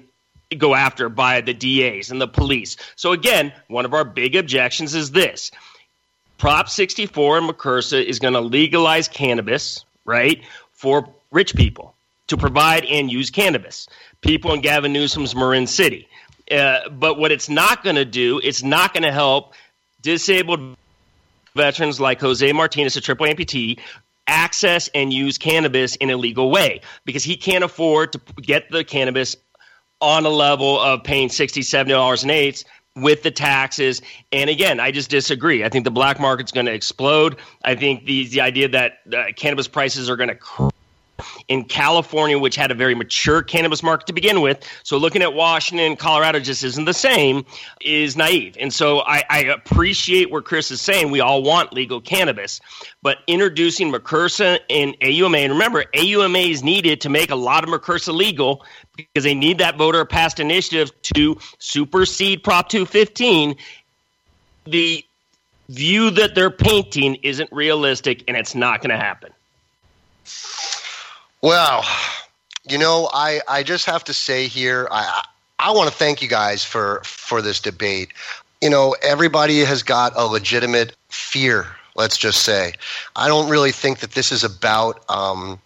[0.57, 2.77] go after by the DAs and the police.
[2.95, 5.49] So again, one of our big objections is this.
[6.37, 10.43] Prop 64 in MCRSA is going to legalize cannabis, right,
[10.73, 11.92] for rich people
[12.27, 13.87] to provide and use cannabis.
[14.21, 16.07] People in Gavin Newsom's Marin City.
[16.51, 19.53] Uh, but what it's not going to do, it's not going to help
[20.01, 20.75] disabled
[21.55, 23.79] veterans like Jose Martinez, a triple amputee,
[24.27, 28.83] access and use cannabis in a legal way because he can't afford to get the
[28.83, 29.35] cannabis
[30.01, 34.01] on a level of paying $60, $70 an with the taxes.
[34.31, 35.63] And again, I just disagree.
[35.63, 37.37] I think the black market's going to explode.
[37.63, 40.69] I think the the idea that uh, cannabis prices are going to cr-
[41.47, 44.63] in California, which had a very mature cannabis market to begin with.
[44.83, 47.45] So looking at Washington, and Colorado just isn't the same,
[47.81, 48.57] is naive.
[48.59, 52.61] And so I, I appreciate where Chris is saying we all want legal cannabis,
[53.01, 57.69] but introducing MCRSA and AUMA, and remember, AUMA is needed to make a lot of
[57.69, 63.55] MCRSA legal because they need that voter passed initiative to supersede Prop 215.
[64.65, 65.05] The
[65.69, 69.31] view that they're painting isn't realistic and it's not going to happen.
[71.43, 71.83] Well,
[72.69, 75.25] you know, I, I just have to say here, I
[75.59, 78.13] I want to thank you guys for for this debate.
[78.61, 81.67] You know, everybody has got a legitimate fear.
[81.95, 82.75] Let's just say,
[83.17, 85.03] I don't really think that this is about.
[85.09, 85.59] Um,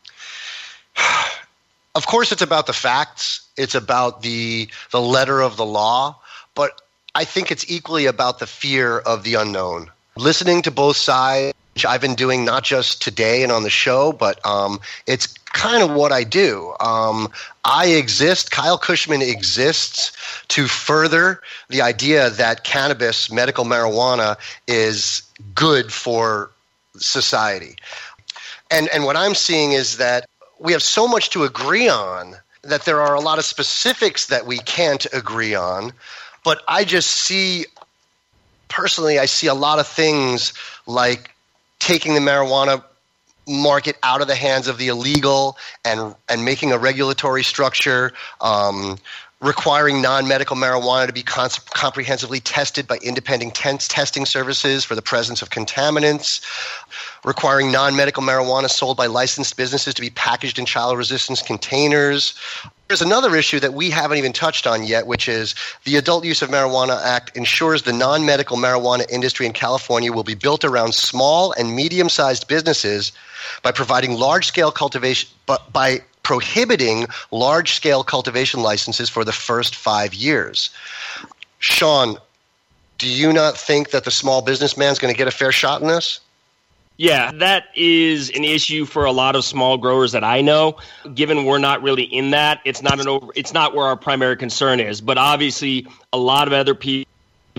[1.96, 3.48] of course, it's about the facts.
[3.56, 6.20] It's about the the letter of the law,
[6.56, 6.82] but
[7.14, 9.92] I think it's equally about the fear of the unknown.
[10.16, 11.54] Listening to both sides
[11.86, 15.96] I've been doing not just today and on the show, but um, it's kind of
[15.96, 16.74] what I do.
[16.80, 17.30] Um,
[17.66, 20.12] I exist, Kyle Kushman exists
[20.50, 25.24] to further the idea that cannabis, medical marijuana, is
[25.56, 26.52] good for
[26.98, 27.76] society.
[28.70, 30.28] And, and what I'm seeing is that
[30.60, 34.46] we have so much to agree on that there are a lot of specifics that
[34.46, 35.94] we can't agree on.
[36.44, 37.66] But I just see,
[38.68, 40.54] personally, I see a lot of things
[40.86, 41.32] like
[41.80, 42.84] taking the marijuana
[43.48, 48.12] market out of the hands of the illegal and and making a regulatory structure
[48.42, 48.98] um,
[49.40, 55.44] requiring non-medical marijuana to be cons- comprehensively tested by independent testing services for the presence
[55.44, 56.42] of contaminants
[57.24, 62.34] requiring non-medical marijuana sold by licensed businesses to be packaged in child resistance containers.
[62.88, 66.42] There's another issue that we haven't even touched on yet, which is the Adult Use
[66.42, 70.96] of Marijuana Act ensures the non medical marijuana industry in California will be built around
[70.96, 73.12] small and medium sized businesses
[73.62, 79.78] by providing large scale cultivation, but by prohibiting large scale cultivation licenses for the first
[79.78, 80.70] five years.
[81.60, 82.18] Sean,
[82.98, 85.82] do you not think that the small businessman is going to get a fair shot
[85.82, 86.20] in this?
[86.98, 90.76] Yeah, that is an issue for a lot of small growers that I know.
[91.14, 94.36] Given we're not really in that, it's not an over, it's not where our primary
[94.36, 95.00] concern is.
[95.00, 97.10] But obviously, a lot of other people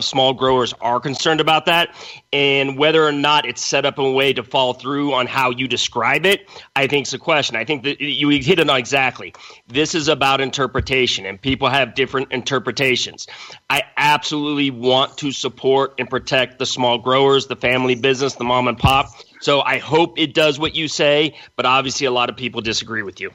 [0.03, 1.95] small growers are concerned about that
[2.33, 5.51] and whether or not it's set up in a way to fall through on how
[5.51, 7.57] you describe it i think is a question.
[7.57, 9.35] I think that you hit it on exactly.
[9.67, 13.27] This is about interpretation and people have different interpretations.
[13.69, 18.69] I absolutely want to support and protect the small growers the family business the mom
[18.69, 19.11] and pop.
[19.41, 23.03] So I hope it does what you say, but obviously a lot of people disagree
[23.03, 23.31] with you.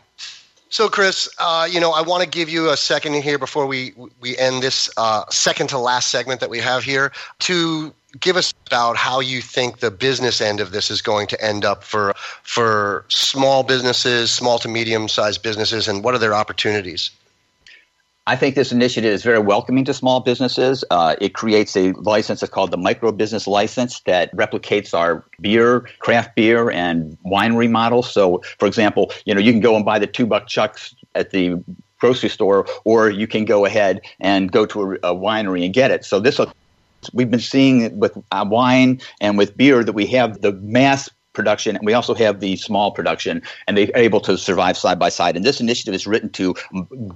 [0.74, 3.94] So, Chris, uh, you know, I want to give you a second here before we
[4.20, 7.12] we end this uh, second to last segment that we have here
[7.42, 11.40] to give us about how you think the business end of this is going to
[11.40, 16.34] end up for for small businesses, small to medium sized businesses, and what are their
[16.34, 17.12] opportunities.
[18.26, 20.86] I think this initiative is very welcoming to small businesses.
[20.90, 25.82] Uh, it creates a license that's called the micro business license that replicates our beer,
[26.00, 28.02] craft beer, and winery model.
[28.02, 31.32] So, for example, you know you can go and buy the two buck chucks at
[31.32, 31.62] the
[32.00, 35.92] grocery store, or you can go ahead and go to a, a winery and get
[35.92, 36.06] it.
[36.06, 36.40] So this
[37.12, 41.76] we've been seeing with uh, wine and with beer that we have the mass production,
[41.76, 45.36] and we also have the small production, and they're able to survive side by side.
[45.36, 46.56] And this initiative is written to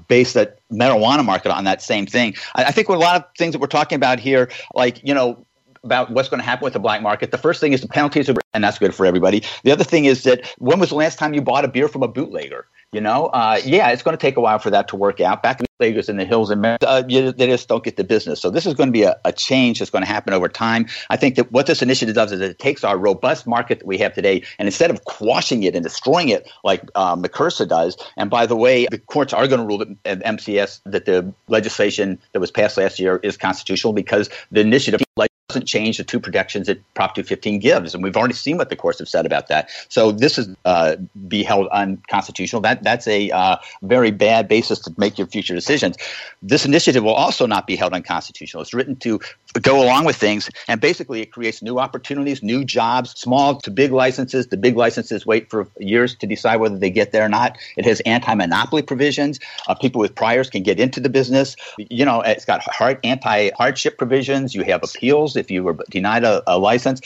[0.08, 2.36] base that marijuana market on that same thing.
[2.56, 5.46] I, I think a lot of things that we're talking about here, like you know,
[5.84, 7.32] about what's going to happen with the black market.
[7.32, 9.44] The first thing is the penalties are, and that's good for everybody.
[9.64, 12.04] The other thing is that when was the last time you bought a beer from
[12.04, 12.68] a bootlegger?
[12.94, 15.44] You know, uh, yeah, it's going to take a while for that to work out.
[15.44, 18.42] Back in Vegas in the hills and uh, they just don't get the business.
[18.42, 20.88] So this is going to be a, a, change that's going to happen over time.
[21.10, 23.98] I think that what this initiative does is it takes our robust market that we
[24.00, 28.30] have today, and instead of quashing it and destroying it like uh, MRCSA does, and
[28.30, 32.40] by the way, the courts are going to rule at MCS that the legislation that
[32.40, 35.02] was passed last year is constitutional because the initiative
[35.48, 38.76] doesn't change the two protections that Prop 215 gives, and we've already seen what the
[38.76, 39.70] courts have said about that.
[39.88, 40.98] So this is uh,
[41.30, 42.62] be held unconstitutional.
[42.62, 45.96] That that's a uh, very bad basis to make your future decisions.
[46.42, 48.62] This initiative will also not be held unconstitutional.
[48.62, 49.22] It's written to
[49.62, 53.94] go along with things, and basically it creates new opportunities, new jobs, small to big
[53.94, 54.48] licenses.
[54.48, 57.58] The big licenses wait for years to decide whether they get there or not.
[57.78, 59.40] It has anti-monopoly provisions.
[59.70, 61.56] Uh, people with priors can get into the business.
[61.78, 64.54] You know, it's got hard anti-hardship provisions.
[64.54, 67.02] You have appeals if you were denied a, a license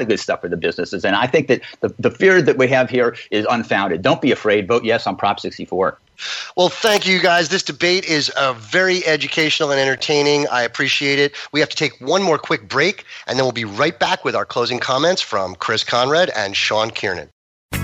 [0.00, 1.04] of good stuff for the businesses.
[1.04, 4.02] And I think that the, the fear that we have here is unfounded.
[4.02, 4.66] Don't be afraid.
[4.66, 5.98] Vote yes on Prop 64.
[6.56, 7.48] Well, thank you guys.
[7.48, 10.46] This debate is uh, very educational and entertaining.
[10.48, 11.34] I appreciate it.
[11.52, 14.36] We have to take one more quick break, and then we'll be right back with
[14.36, 17.28] our closing comments from Chris Conrad and Sean Kiernan.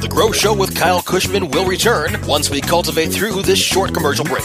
[0.01, 4.25] The Grow Show with Kyle Kushman will return once we cultivate through this short commercial
[4.25, 4.45] break.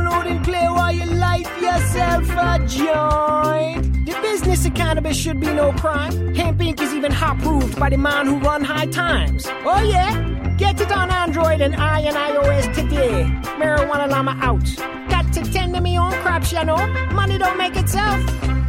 [0.11, 4.05] Download and play while you light yourself a joint.
[4.05, 6.11] The business of cannabis should be no crime.
[6.35, 9.45] Hempire is even hot proved by the man who run high times.
[9.47, 10.55] Oh yeah?
[10.57, 13.23] Get it on Android and I and iOS today.
[13.57, 15.09] Marijuana Llama out.
[15.09, 16.85] Got to tend to me own crops, you know.
[17.13, 18.19] Money don't make itself.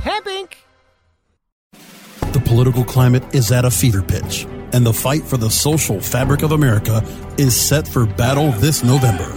[0.05, 0.49] Hempire
[2.32, 6.43] The political climate is at a fever pitch, and the fight for the social fabric
[6.43, 7.05] of America
[7.36, 9.30] is set for battle this November.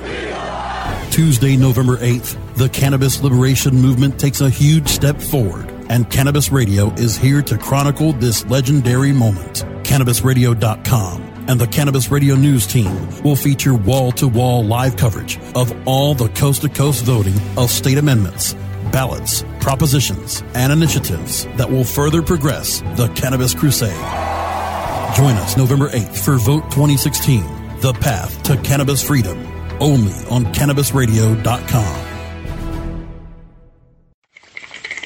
[1.15, 6.91] Tuesday, November 8th, the cannabis liberation movement takes a huge step forward and Cannabis Radio
[6.95, 9.63] is here to chronicle this legendary moment.
[9.83, 12.91] CannabisRadio.com and the Cannabis Radio News team
[13.23, 17.71] will feature wall to wall live coverage of all the coast to coast voting of
[17.71, 18.53] state amendments,
[18.91, 23.95] ballots, propositions, and initiatives that will further progress the cannabis crusade.
[25.15, 27.41] Join us November 8th for Vote 2016
[27.79, 32.01] The Path to Cannabis Freedom, only on CannabisRadio.com.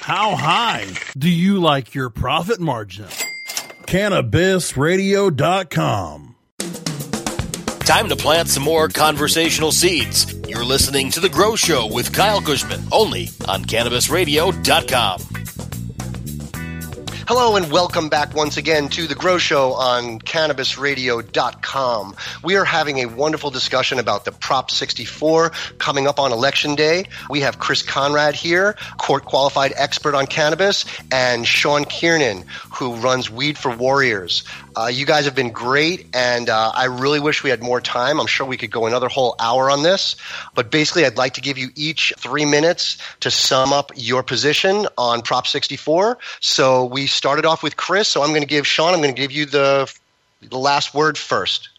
[0.02, 3.06] How high do you like your profit margin?
[3.86, 6.36] CannabisRadio.com.
[7.90, 10.34] Time to plant some more conversational seeds.
[10.48, 15.39] You're listening to The Grow Show with Kyle Kushman, only on CannabisRadio.com.
[17.32, 22.16] Hello and welcome back once again to the Grow Show on CannabisRadio.com.
[22.44, 27.06] We are having a wonderful discussion about the Prop 64 coming up on Election Day.
[27.30, 33.30] We have Chris Conrad here, court qualified expert on cannabis, and Sean Kiernan, who runs
[33.30, 34.44] Weed for Warriors.
[34.76, 38.20] Uh, you guys have been great, and uh, I really wish we had more time.
[38.20, 40.16] I'm sure we could go another whole hour on this,
[40.56, 44.88] but basically, I'd like to give you each three minutes to sum up your position
[44.98, 46.18] on Prop 64.
[46.40, 48.94] So we started off with Chris, so I'm going to give Sean.
[48.94, 49.94] I'm going to give you the
[50.42, 51.70] the last word first.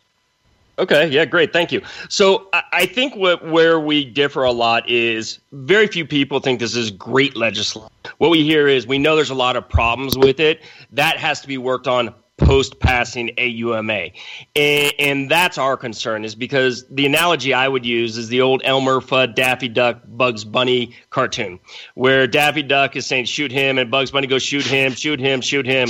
[0.79, 1.83] Okay, yeah, great, thank you.
[2.09, 6.75] So I think what where we differ a lot is very few people think this
[6.75, 7.91] is great legislation.
[8.17, 10.63] What we hear is we know there's a lot of problems with it.
[10.93, 14.13] That has to be worked on post passing AUMA.
[14.57, 18.63] And, and, that's our concern, is because the analogy I would use is the old
[18.65, 21.61] Elmer Fudd Daffy Duck Bugs Bunny cartoon,
[21.95, 25.41] where Daffy Duck is saying, shoot him, and Bugs Bunny goes, shoot him, shoot him,
[25.41, 25.89] shoot him.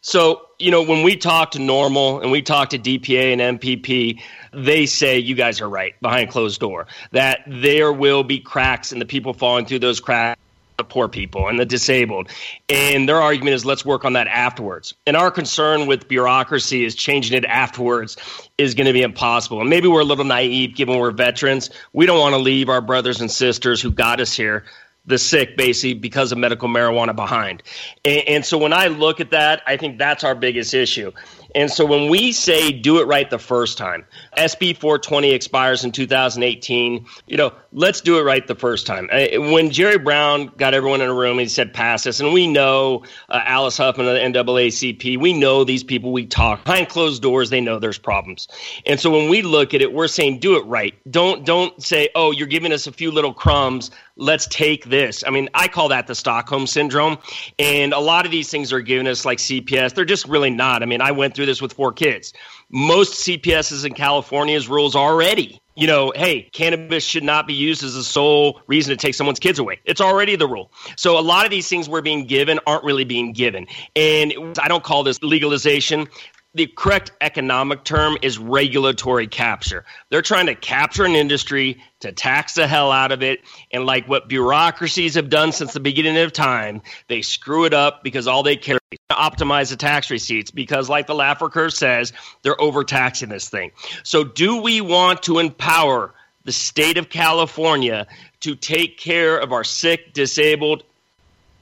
[0.00, 4.20] So, you know, when we talk to NORML and we talk to DPA and MPP,
[4.52, 9.00] they say you guys are right behind closed door, that there will be cracks and
[9.00, 10.41] the people falling through those cracks
[10.82, 12.28] the poor people and the disabled.
[12.68, 14.94] And their argument is let's work on that afterwards.
[15.06, 18.16] And our concern with bureaucracy is changing it afterwards
[18.58, 19.60] is going to be impossible.
[19.60, 21.70] And maybe we're a little naive given we're veterans.
[21.92, 24.64] We don't want to leave our brothers and sisters who got us here
[25.04, 27.62] the sick basically because of medical marijuana behind.
[28.04, 31.10] And, and, so when I look at that, I think that's our biggest issue.
[31.54, 34.04] And so when we say do it right the first time,
[34.36, 39.08] SB 420 expires in 2018, you know, let's do it right the first time.
[39.10, 43.04] When Jerry Brown got everyone in a room, he said pass this, and we know
[43.28, 47.50] uh, Alice Huffman of the NAACP, we know these people, we talk behind closed doors,
[47.50, 48.48] they know there's problems.
[48.86, 50.94] And so when we look at it, we're saying do it right.
[51.10, 55.24] Don't don't say, oh, you're giving us a few little crumbs let's take this.
[55.26, 57.18] I mean, I call that the Stockholm syndrome.
[57.58, 59.94] And a lot of these things are given us like CPS.
[59.94, 60.82] They're just really not.
[60.82, 62.32] I mean, I went through this with four kids.
[62.70, 65.60] Most CPSs in California's rules already.
[65.74, 69.38] You know, hey, cannabis should not be used as the sole reason to take someone's
[69.38, 69.80] kids away.
[69.86, 70.70] It's already the rule.
[70.96, 73.66] So a lot of these things we're being given aren't really being given.
[73.96, 76.08] And I don't call this legalization
[76.54, 79.84] the correct economic term is regulatory capture.
[80.10, 83.40] They're trying to capture an industry to tax the hell out of it.
[83.70, 88.04] And like what bureaucracies have done since the beginning of time, they screw it up
[88.04, 91.72] because all they care is to optimize the tax receipts because, like the Laffer curve
[91.72, 93.72] says, they're overtaxing this thing.
[94.02, 96.12] So, do we want to empower
[96.44, 98.06] the state of California
[98.40, 100.82] to take care of our sick, disabled,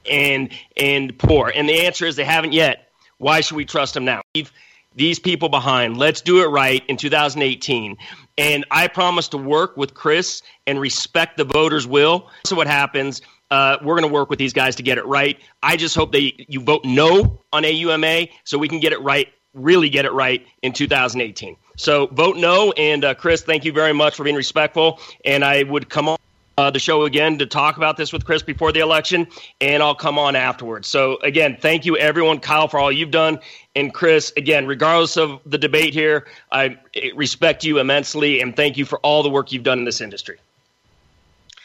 [0.09, 1.49] and and poor?
[1.55, 2.89] And the answer is they haven't yet.
[3.19, 4.23] Why should we trust them now?
[4.33, 4.51] We've
[4.95, 5.97] these people behind.
[5.97, 7.97] Let's do it right in 2018.
[8.37, 12.29] And I promise to work with Chris and respect the voters' will.
[12.45, 13.21] So what happens?
[13.49, 15.37] Uh, we're going to work with these guys to get it right.
[15.61, 19.27] I just hope that you vote no on AUMA so we can get it right,
[19.53, 21.57] really get it right in 2018.
[21.75, 22.71] So vote no.
[22.73, 24.99] And uh, Chris, thank you very much for being respectful.
[25.25, 26.17] And I would come on
[26.61, 29.27] uh, the show again to talk about this with Chris before the election,
[29.59, 30.87] and I'll come on afterwards.
[30.87, 33.39] So, again, thank you, everyone, Kyle, for all you've done.
[33.75, 36.77] And Chris, again, regardless of the debate here, I
[37.15, 40.37] respect you immensely and thank you for all the work you've done in this industry.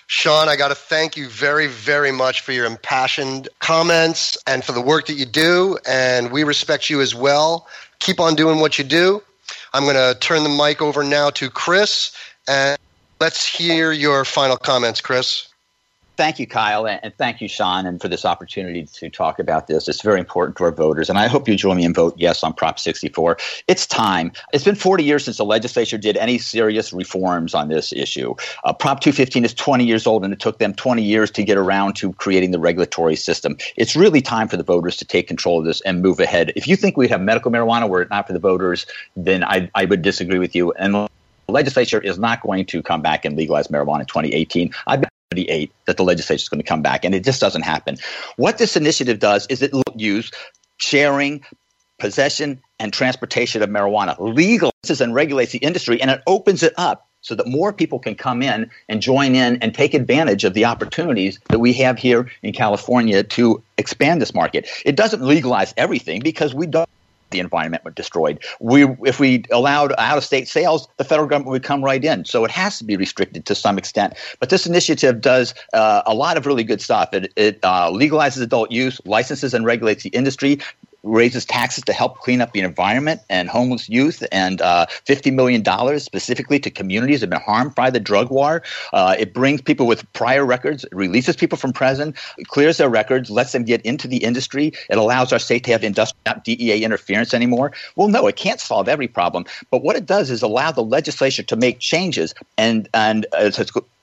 [0.07, 4.72] Sean, I got to thank you very, very much for your impassioned comments and for
[4.72, 5.78] the work that you do.
[5.86, 7.66] And we respect you as well.
[7.99, 9.22] Keep on doing what you do.
[9.74, 12.16] I'm going to turn the mic over now to Chris.
[12.49, 12.78] And
[13.19, 15.49] Let's hear your final comments, Chris.
[16.19, 19.87] Thank you, Kyle, and thank you, Sean, and for this opportunity to talk about this.
[19.87, 22.43] It's very important to our voters, and I hope you join me and vote yes
[22.43, 23.37] on Prop 64.
[23.69, 24.33] It's time.
[24.53, 28.35] It's been 40 years since the legislature did any serious reforms on this issue.
[28.64, 31.59] Uh, Prop 215 is 20 years old, and it took them 20 years to get
[31.59, 33.59] around to creating the regulatory system.
[33.77, 36.51] It's really time for the voters to take control of this and move ahead.
[36.57, 38.87] If you think we have medical marijuana were it not for the voters,
[39.17, 40.73] then I, I would disagree with you.
[40.73, 41.09] And
[41.49, 44.72] legislature is not going to come back and legalize marijuana in 2018.
[44.86, 47.62] I bet 38 that the legislature is going to come back, and it just doesn't
[47.62, 47.97] happen.
[48.36, 50.30] What this initiative does is it use
[50.78, 51.44] sharing,
[51.99, 57.09] possession, and transportation of marijuana, legalizes and regulates the industry, and it opens it up
[57.22, 60.64] so that more people can come in and join in and take advantage of the
[60.64, 64.68] opportunities that we have here in California to expand this market.
[64.84, 66.88] It doesn't legalize everything because we don't
[67.31, 68.43] the environment were destroyed.
[68.61, 72.24] We, if we allowed out of state sales, the federal government would come right in.
[72.24, 74.14] So it has to be restricted to some extent.
[74.41, 77.12] But this initiative does uh, a lot of really good stuff.
[77.12, 80.61] It, it uh, legalizes adult use, licenses and regulates the industry,
[81.07, 85.64] raises taxes to help clean up the environment and homeless youth, and uh, $50 million
[86.00, 88.62] specifically to communities that have been harmed by the drug war.
[88.92, 93.52] Uh, it brings people with prior records, releases people from prison, clears their records, lets
[93.52, 94.72] them get into the industry.
[94.90, 97.72] It allows our state to have industrial, DEA interference anymore.
[97.94, 99.44] Well, no, it can't solve every problem.
[99.70, 103.50] But what it does is allow the legislature to make changes and, and uh,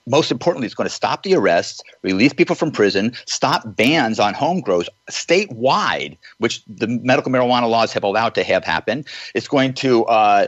[0.06, 4.34] most importantly, it's going to stop the arrests, release people from prison, stop bans on
[4.34, 9.06] home grows statewide, which the medical marijuana laws have allowed to have happen.
[9.34, 10.48] It's going to uh,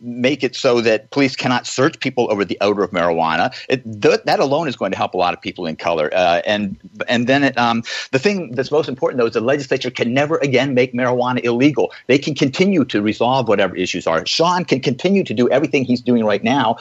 [0.00, 3.54] make it so that police cannot search people over the odor of marijuana.
[3.68, 6.10] It, th- that alone is going to help a lot of people in color.
[6.12, 6.76] Uh, and
[7.08, 10.38] and then it, um, the thing that's most important, though, is the legislature can never
[10.38, 11.92] again make marijuana illegal.
[12.06, 14.26] They can continue to resolve whatever issues are.
[14.26, 16.76] Sean can continue to do everything he's doing right now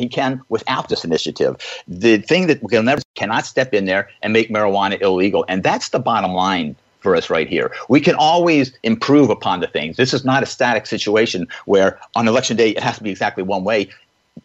[0.00, 1.56] he can without this initiative.
[1.88, 5.90] The thing that we'll never cannot step in there and make marijuana illegal, and that's
[5.90, 7.72] the bottom line for us right here.
[7.88, 9.96] We can always improve upon the things.
[9.96, 13.44] This is not a static situation where on election day it has to be exactly
[13.44, 13.88] one way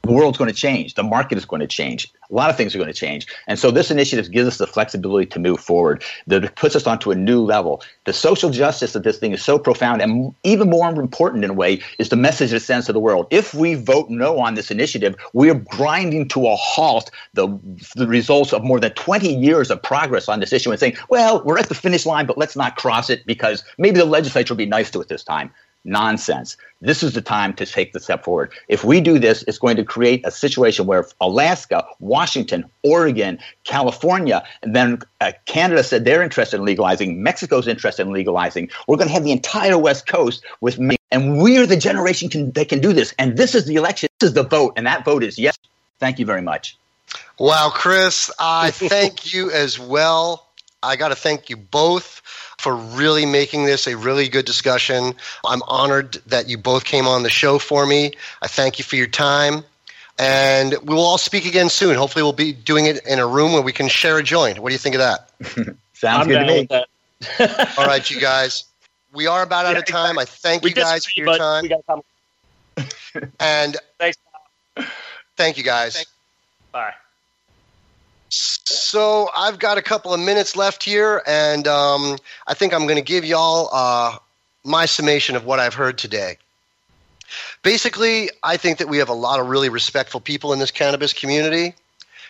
[0.03, 0.95] the world's going to change.
[0.95, 2.11] The market is going to change.
[2.29, 3.27] A lot of things are going to change.
[3.47, 7.11] And so this initiative gives us the flexibility to move forward, that puts us onto
[7.11, 7.83] a new level.
[8.05, 11.53] The social justice of this thing is so profound, and even more important in a
[11.53, 13.27] way is the message it sends to the world.
[13.29, 17.47] If we vote no on this initiative, we're grinding to a halt the,
[17.95, 21.43] the results of more than 20 years of progress on this issue and saying, well,
[21.43, 24.57] we're at the finish line, but let's not cross it because maybe the legislature will
[24.57, 25.51] be nice to it this time
[25.83, 26.57] nonsense.
[26.81, 28.51] This is the time to take the step forward.
[28.67, 34.43] If we do this, it's going to create a situation where Alaska, Washington, Oregon, California,
[34.61, 38.69] and then uh, Canada said they're interested in legalizing, Mexico's interested in legalizing.
[38.87, 40.97] We're going to have the entire West Coast with me.
[41.11, 43.13] And we are the generation can, that can do this.
[43.19, 44.09] And this is the election.
[44.19, 44.73] This is the vote.
[44.77, 45.57] And that vote is yes.
[45.99, 46.77] Thank you very much.
[47.37, 50.47] Wow, Chris, I thank you as well.
[50.83, 52.21] I got to thank you both
[52.57, 55.13] for really making this a really good discussion.
[55.45, 58.13] I'm honored that you both came on the show for me.
[58.41, 59.63] I thank you for your time.
[60.19, 61.95] And we will all speak again soon.
[61.95, 64.59] Hopefully, we'll be doing it in a room where we can share a joint.
[64.59, 65.29] What do you think of that?
[65.93, 66.67] Sounds I'm good to me.
[67.77, 68.65] all right, you guys.
[69.13, 70.19] We are about out of time.
[70.19, 71.65] I thank you guys for your time.
[73.39, 74.17] and thanks.
[75.37, 75.95] Thank you guys.
[75.95, 76.11] Thanks.
[76.71, 76.93] Bye.
[78.33, 82.17] So I've got a couple of minutes left here, and um,
[82.47, 84.17] I think I'm going to give y'all uh,
[84.63, 86.37] my summation of what I've heard today.
[87.61, 91.11] Basically, I think that we have a lot of really respectful people in this cannabis
[91.11, 91.75] community.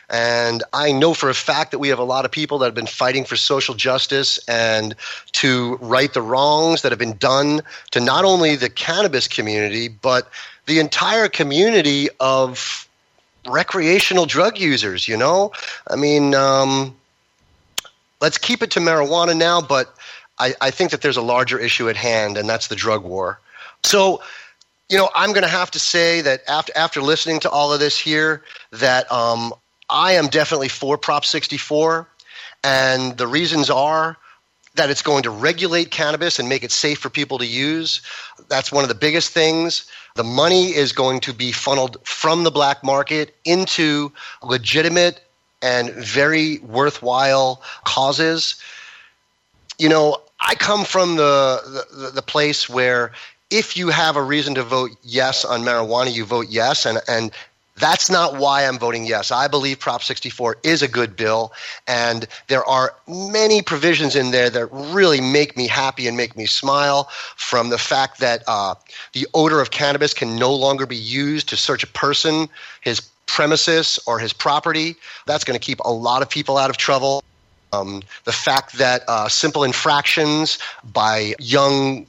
[0.09, 2.75] And I know for a fact that we have a lot of people that have
[2.75, 4.95] been fighting for social justice and
[5.33, 10.29] to right the wrongs that have been done to not only the cannabis community, but
[10.65, 12.89] the entire community of
[13.47, 15.51] recreational drug users, you know?
[15.89, 16.95] I mean, um,
[18.21, 19.93] let's keep it to marijuana now, but
[20.39, 23.39] I, I think that there's a larger issue at hand, and that's the drug war.
[23.83, 24.21] So,
[24.89, 27.79] you know, I'm going to have to say that after after listening to all of
[27.79, 29.53] this here, that um,
[29.89, 32.07] I am definitely for Prop 64,
[32.63, 34.17] and the reasons are
[34.75, 38.01] that it's going to regulate cannabis and make it safe for people to use.
[38.47, 39.85] That's one of the biggest things.
[40.15, 44.11] The money is going to be funneled from the black market into
[44.43, 45.23] legitimate
[45.61, 48.55] and very worthwhile causes.
[49.77, 53.11] You know, I come from the, the, the place where
[53.51, 57.31] if you have a reason to vote yes on marijuana, you vote yes, and and
[57.77, 59.31] that's not why I'm voting yes.
[59.31, 61.53] I believe Prop 64 is a good bill,
[61.87, 66.45] and there are many provisions in there that really make me happy and make me
[66.45, 67.09] smile.
[67.37, 68.75] From the fact that uh,
[69.13, 72.49] the odor of cannabis can no longer be used to search a person,
[72.81, 74.95] his premises, or his property.
[75.25, 77.23] That's going to keep a lot of people out of trouble.
[77.73, 82.05] Um, the fact that uh, simple infractions by young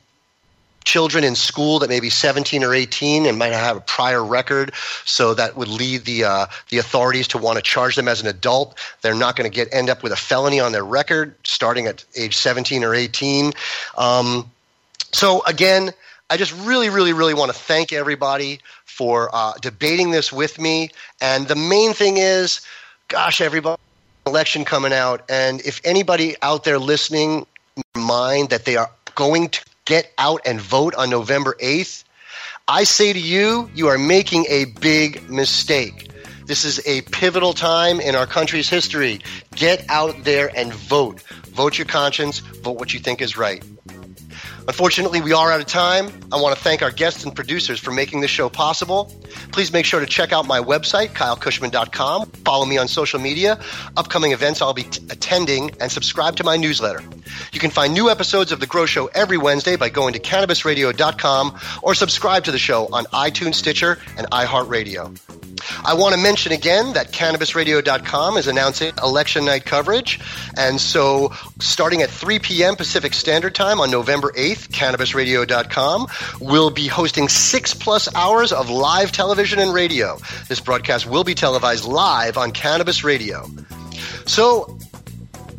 [0.85, 4.73] children in school that may be 17 or 18 and might have a prior record,
[5.05, 8.27] so that would lead the uh, the authorities to want to charge them as an
[8.27, 8.79] adult.
[9.03, 12.05] They're not going to get end up with a felony on their record starting at
[12.17, 13.53] age 17 or 18.
[13.97, 14.51] Um,
[15.13, 15.91] so again,
[16.31, 20.91] I just really, really, really want to thank everybody for uh, debating this with me.
[21.21, 22.61] And the main thing is,
[23.09, 23.81] gosh, everybody,
[24.27, 27.47] election coming out, and if anybody out there listening
[27.95, 32.05] mind that they are going to get out and vote on November 8th,
[32.69, 36.11] I say to you, you are making a big mistake.
[36.47, 39.21] This is a pivotal time in our country's history.
[39.55, 41.23] Get out there and vote.
[41.49, 43.63] Vote your conscience, vote what you think is right.
[44.69, 46.09] Unfortunately, we are out of time.
[46.31, 49.13] I want to thank our guests and producers for making this show possible.
[49.51, 52.27] Please make sure to check out my website, kylekushman.com.
[52.45, 53.61] Follow me on social media,
[53.97, 57.03] upcoming events I'll be t- attending, and subscribe to my newsletter.
[57.53, 61.59] You can find new episodes of The Grow Show every Wednesday by going to cannabisradio.com
[61.83, 65.19] or subscribe to the show on iTunes, Stitcher, and iHeartRadio.
[65.85, 70.21] I want to mention again that CannabisRadio.com is announcing election night coverage.
[70.57, 72.77] And so, starting at 3 p.m.
[72.77, 76.07] Pacific Standard Time on November 8th, CannabisRadio.com
[76.41, 80.19] will be hosting six plus hours of live television and radio.
[80.49, 83.49] This broadcast will be televised live on Cannabis Radio.
[84.27, 84.79] So,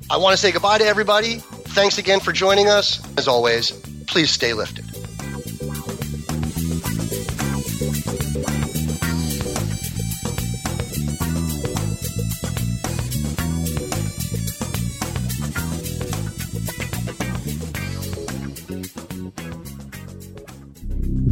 [0.10, 1.38] I want to say goodbye to everybody.
[1.38, 3.02] Thanks again for joining us.
[3.18, 3.72] As always,
[4.08, 4.93] please stay lifted.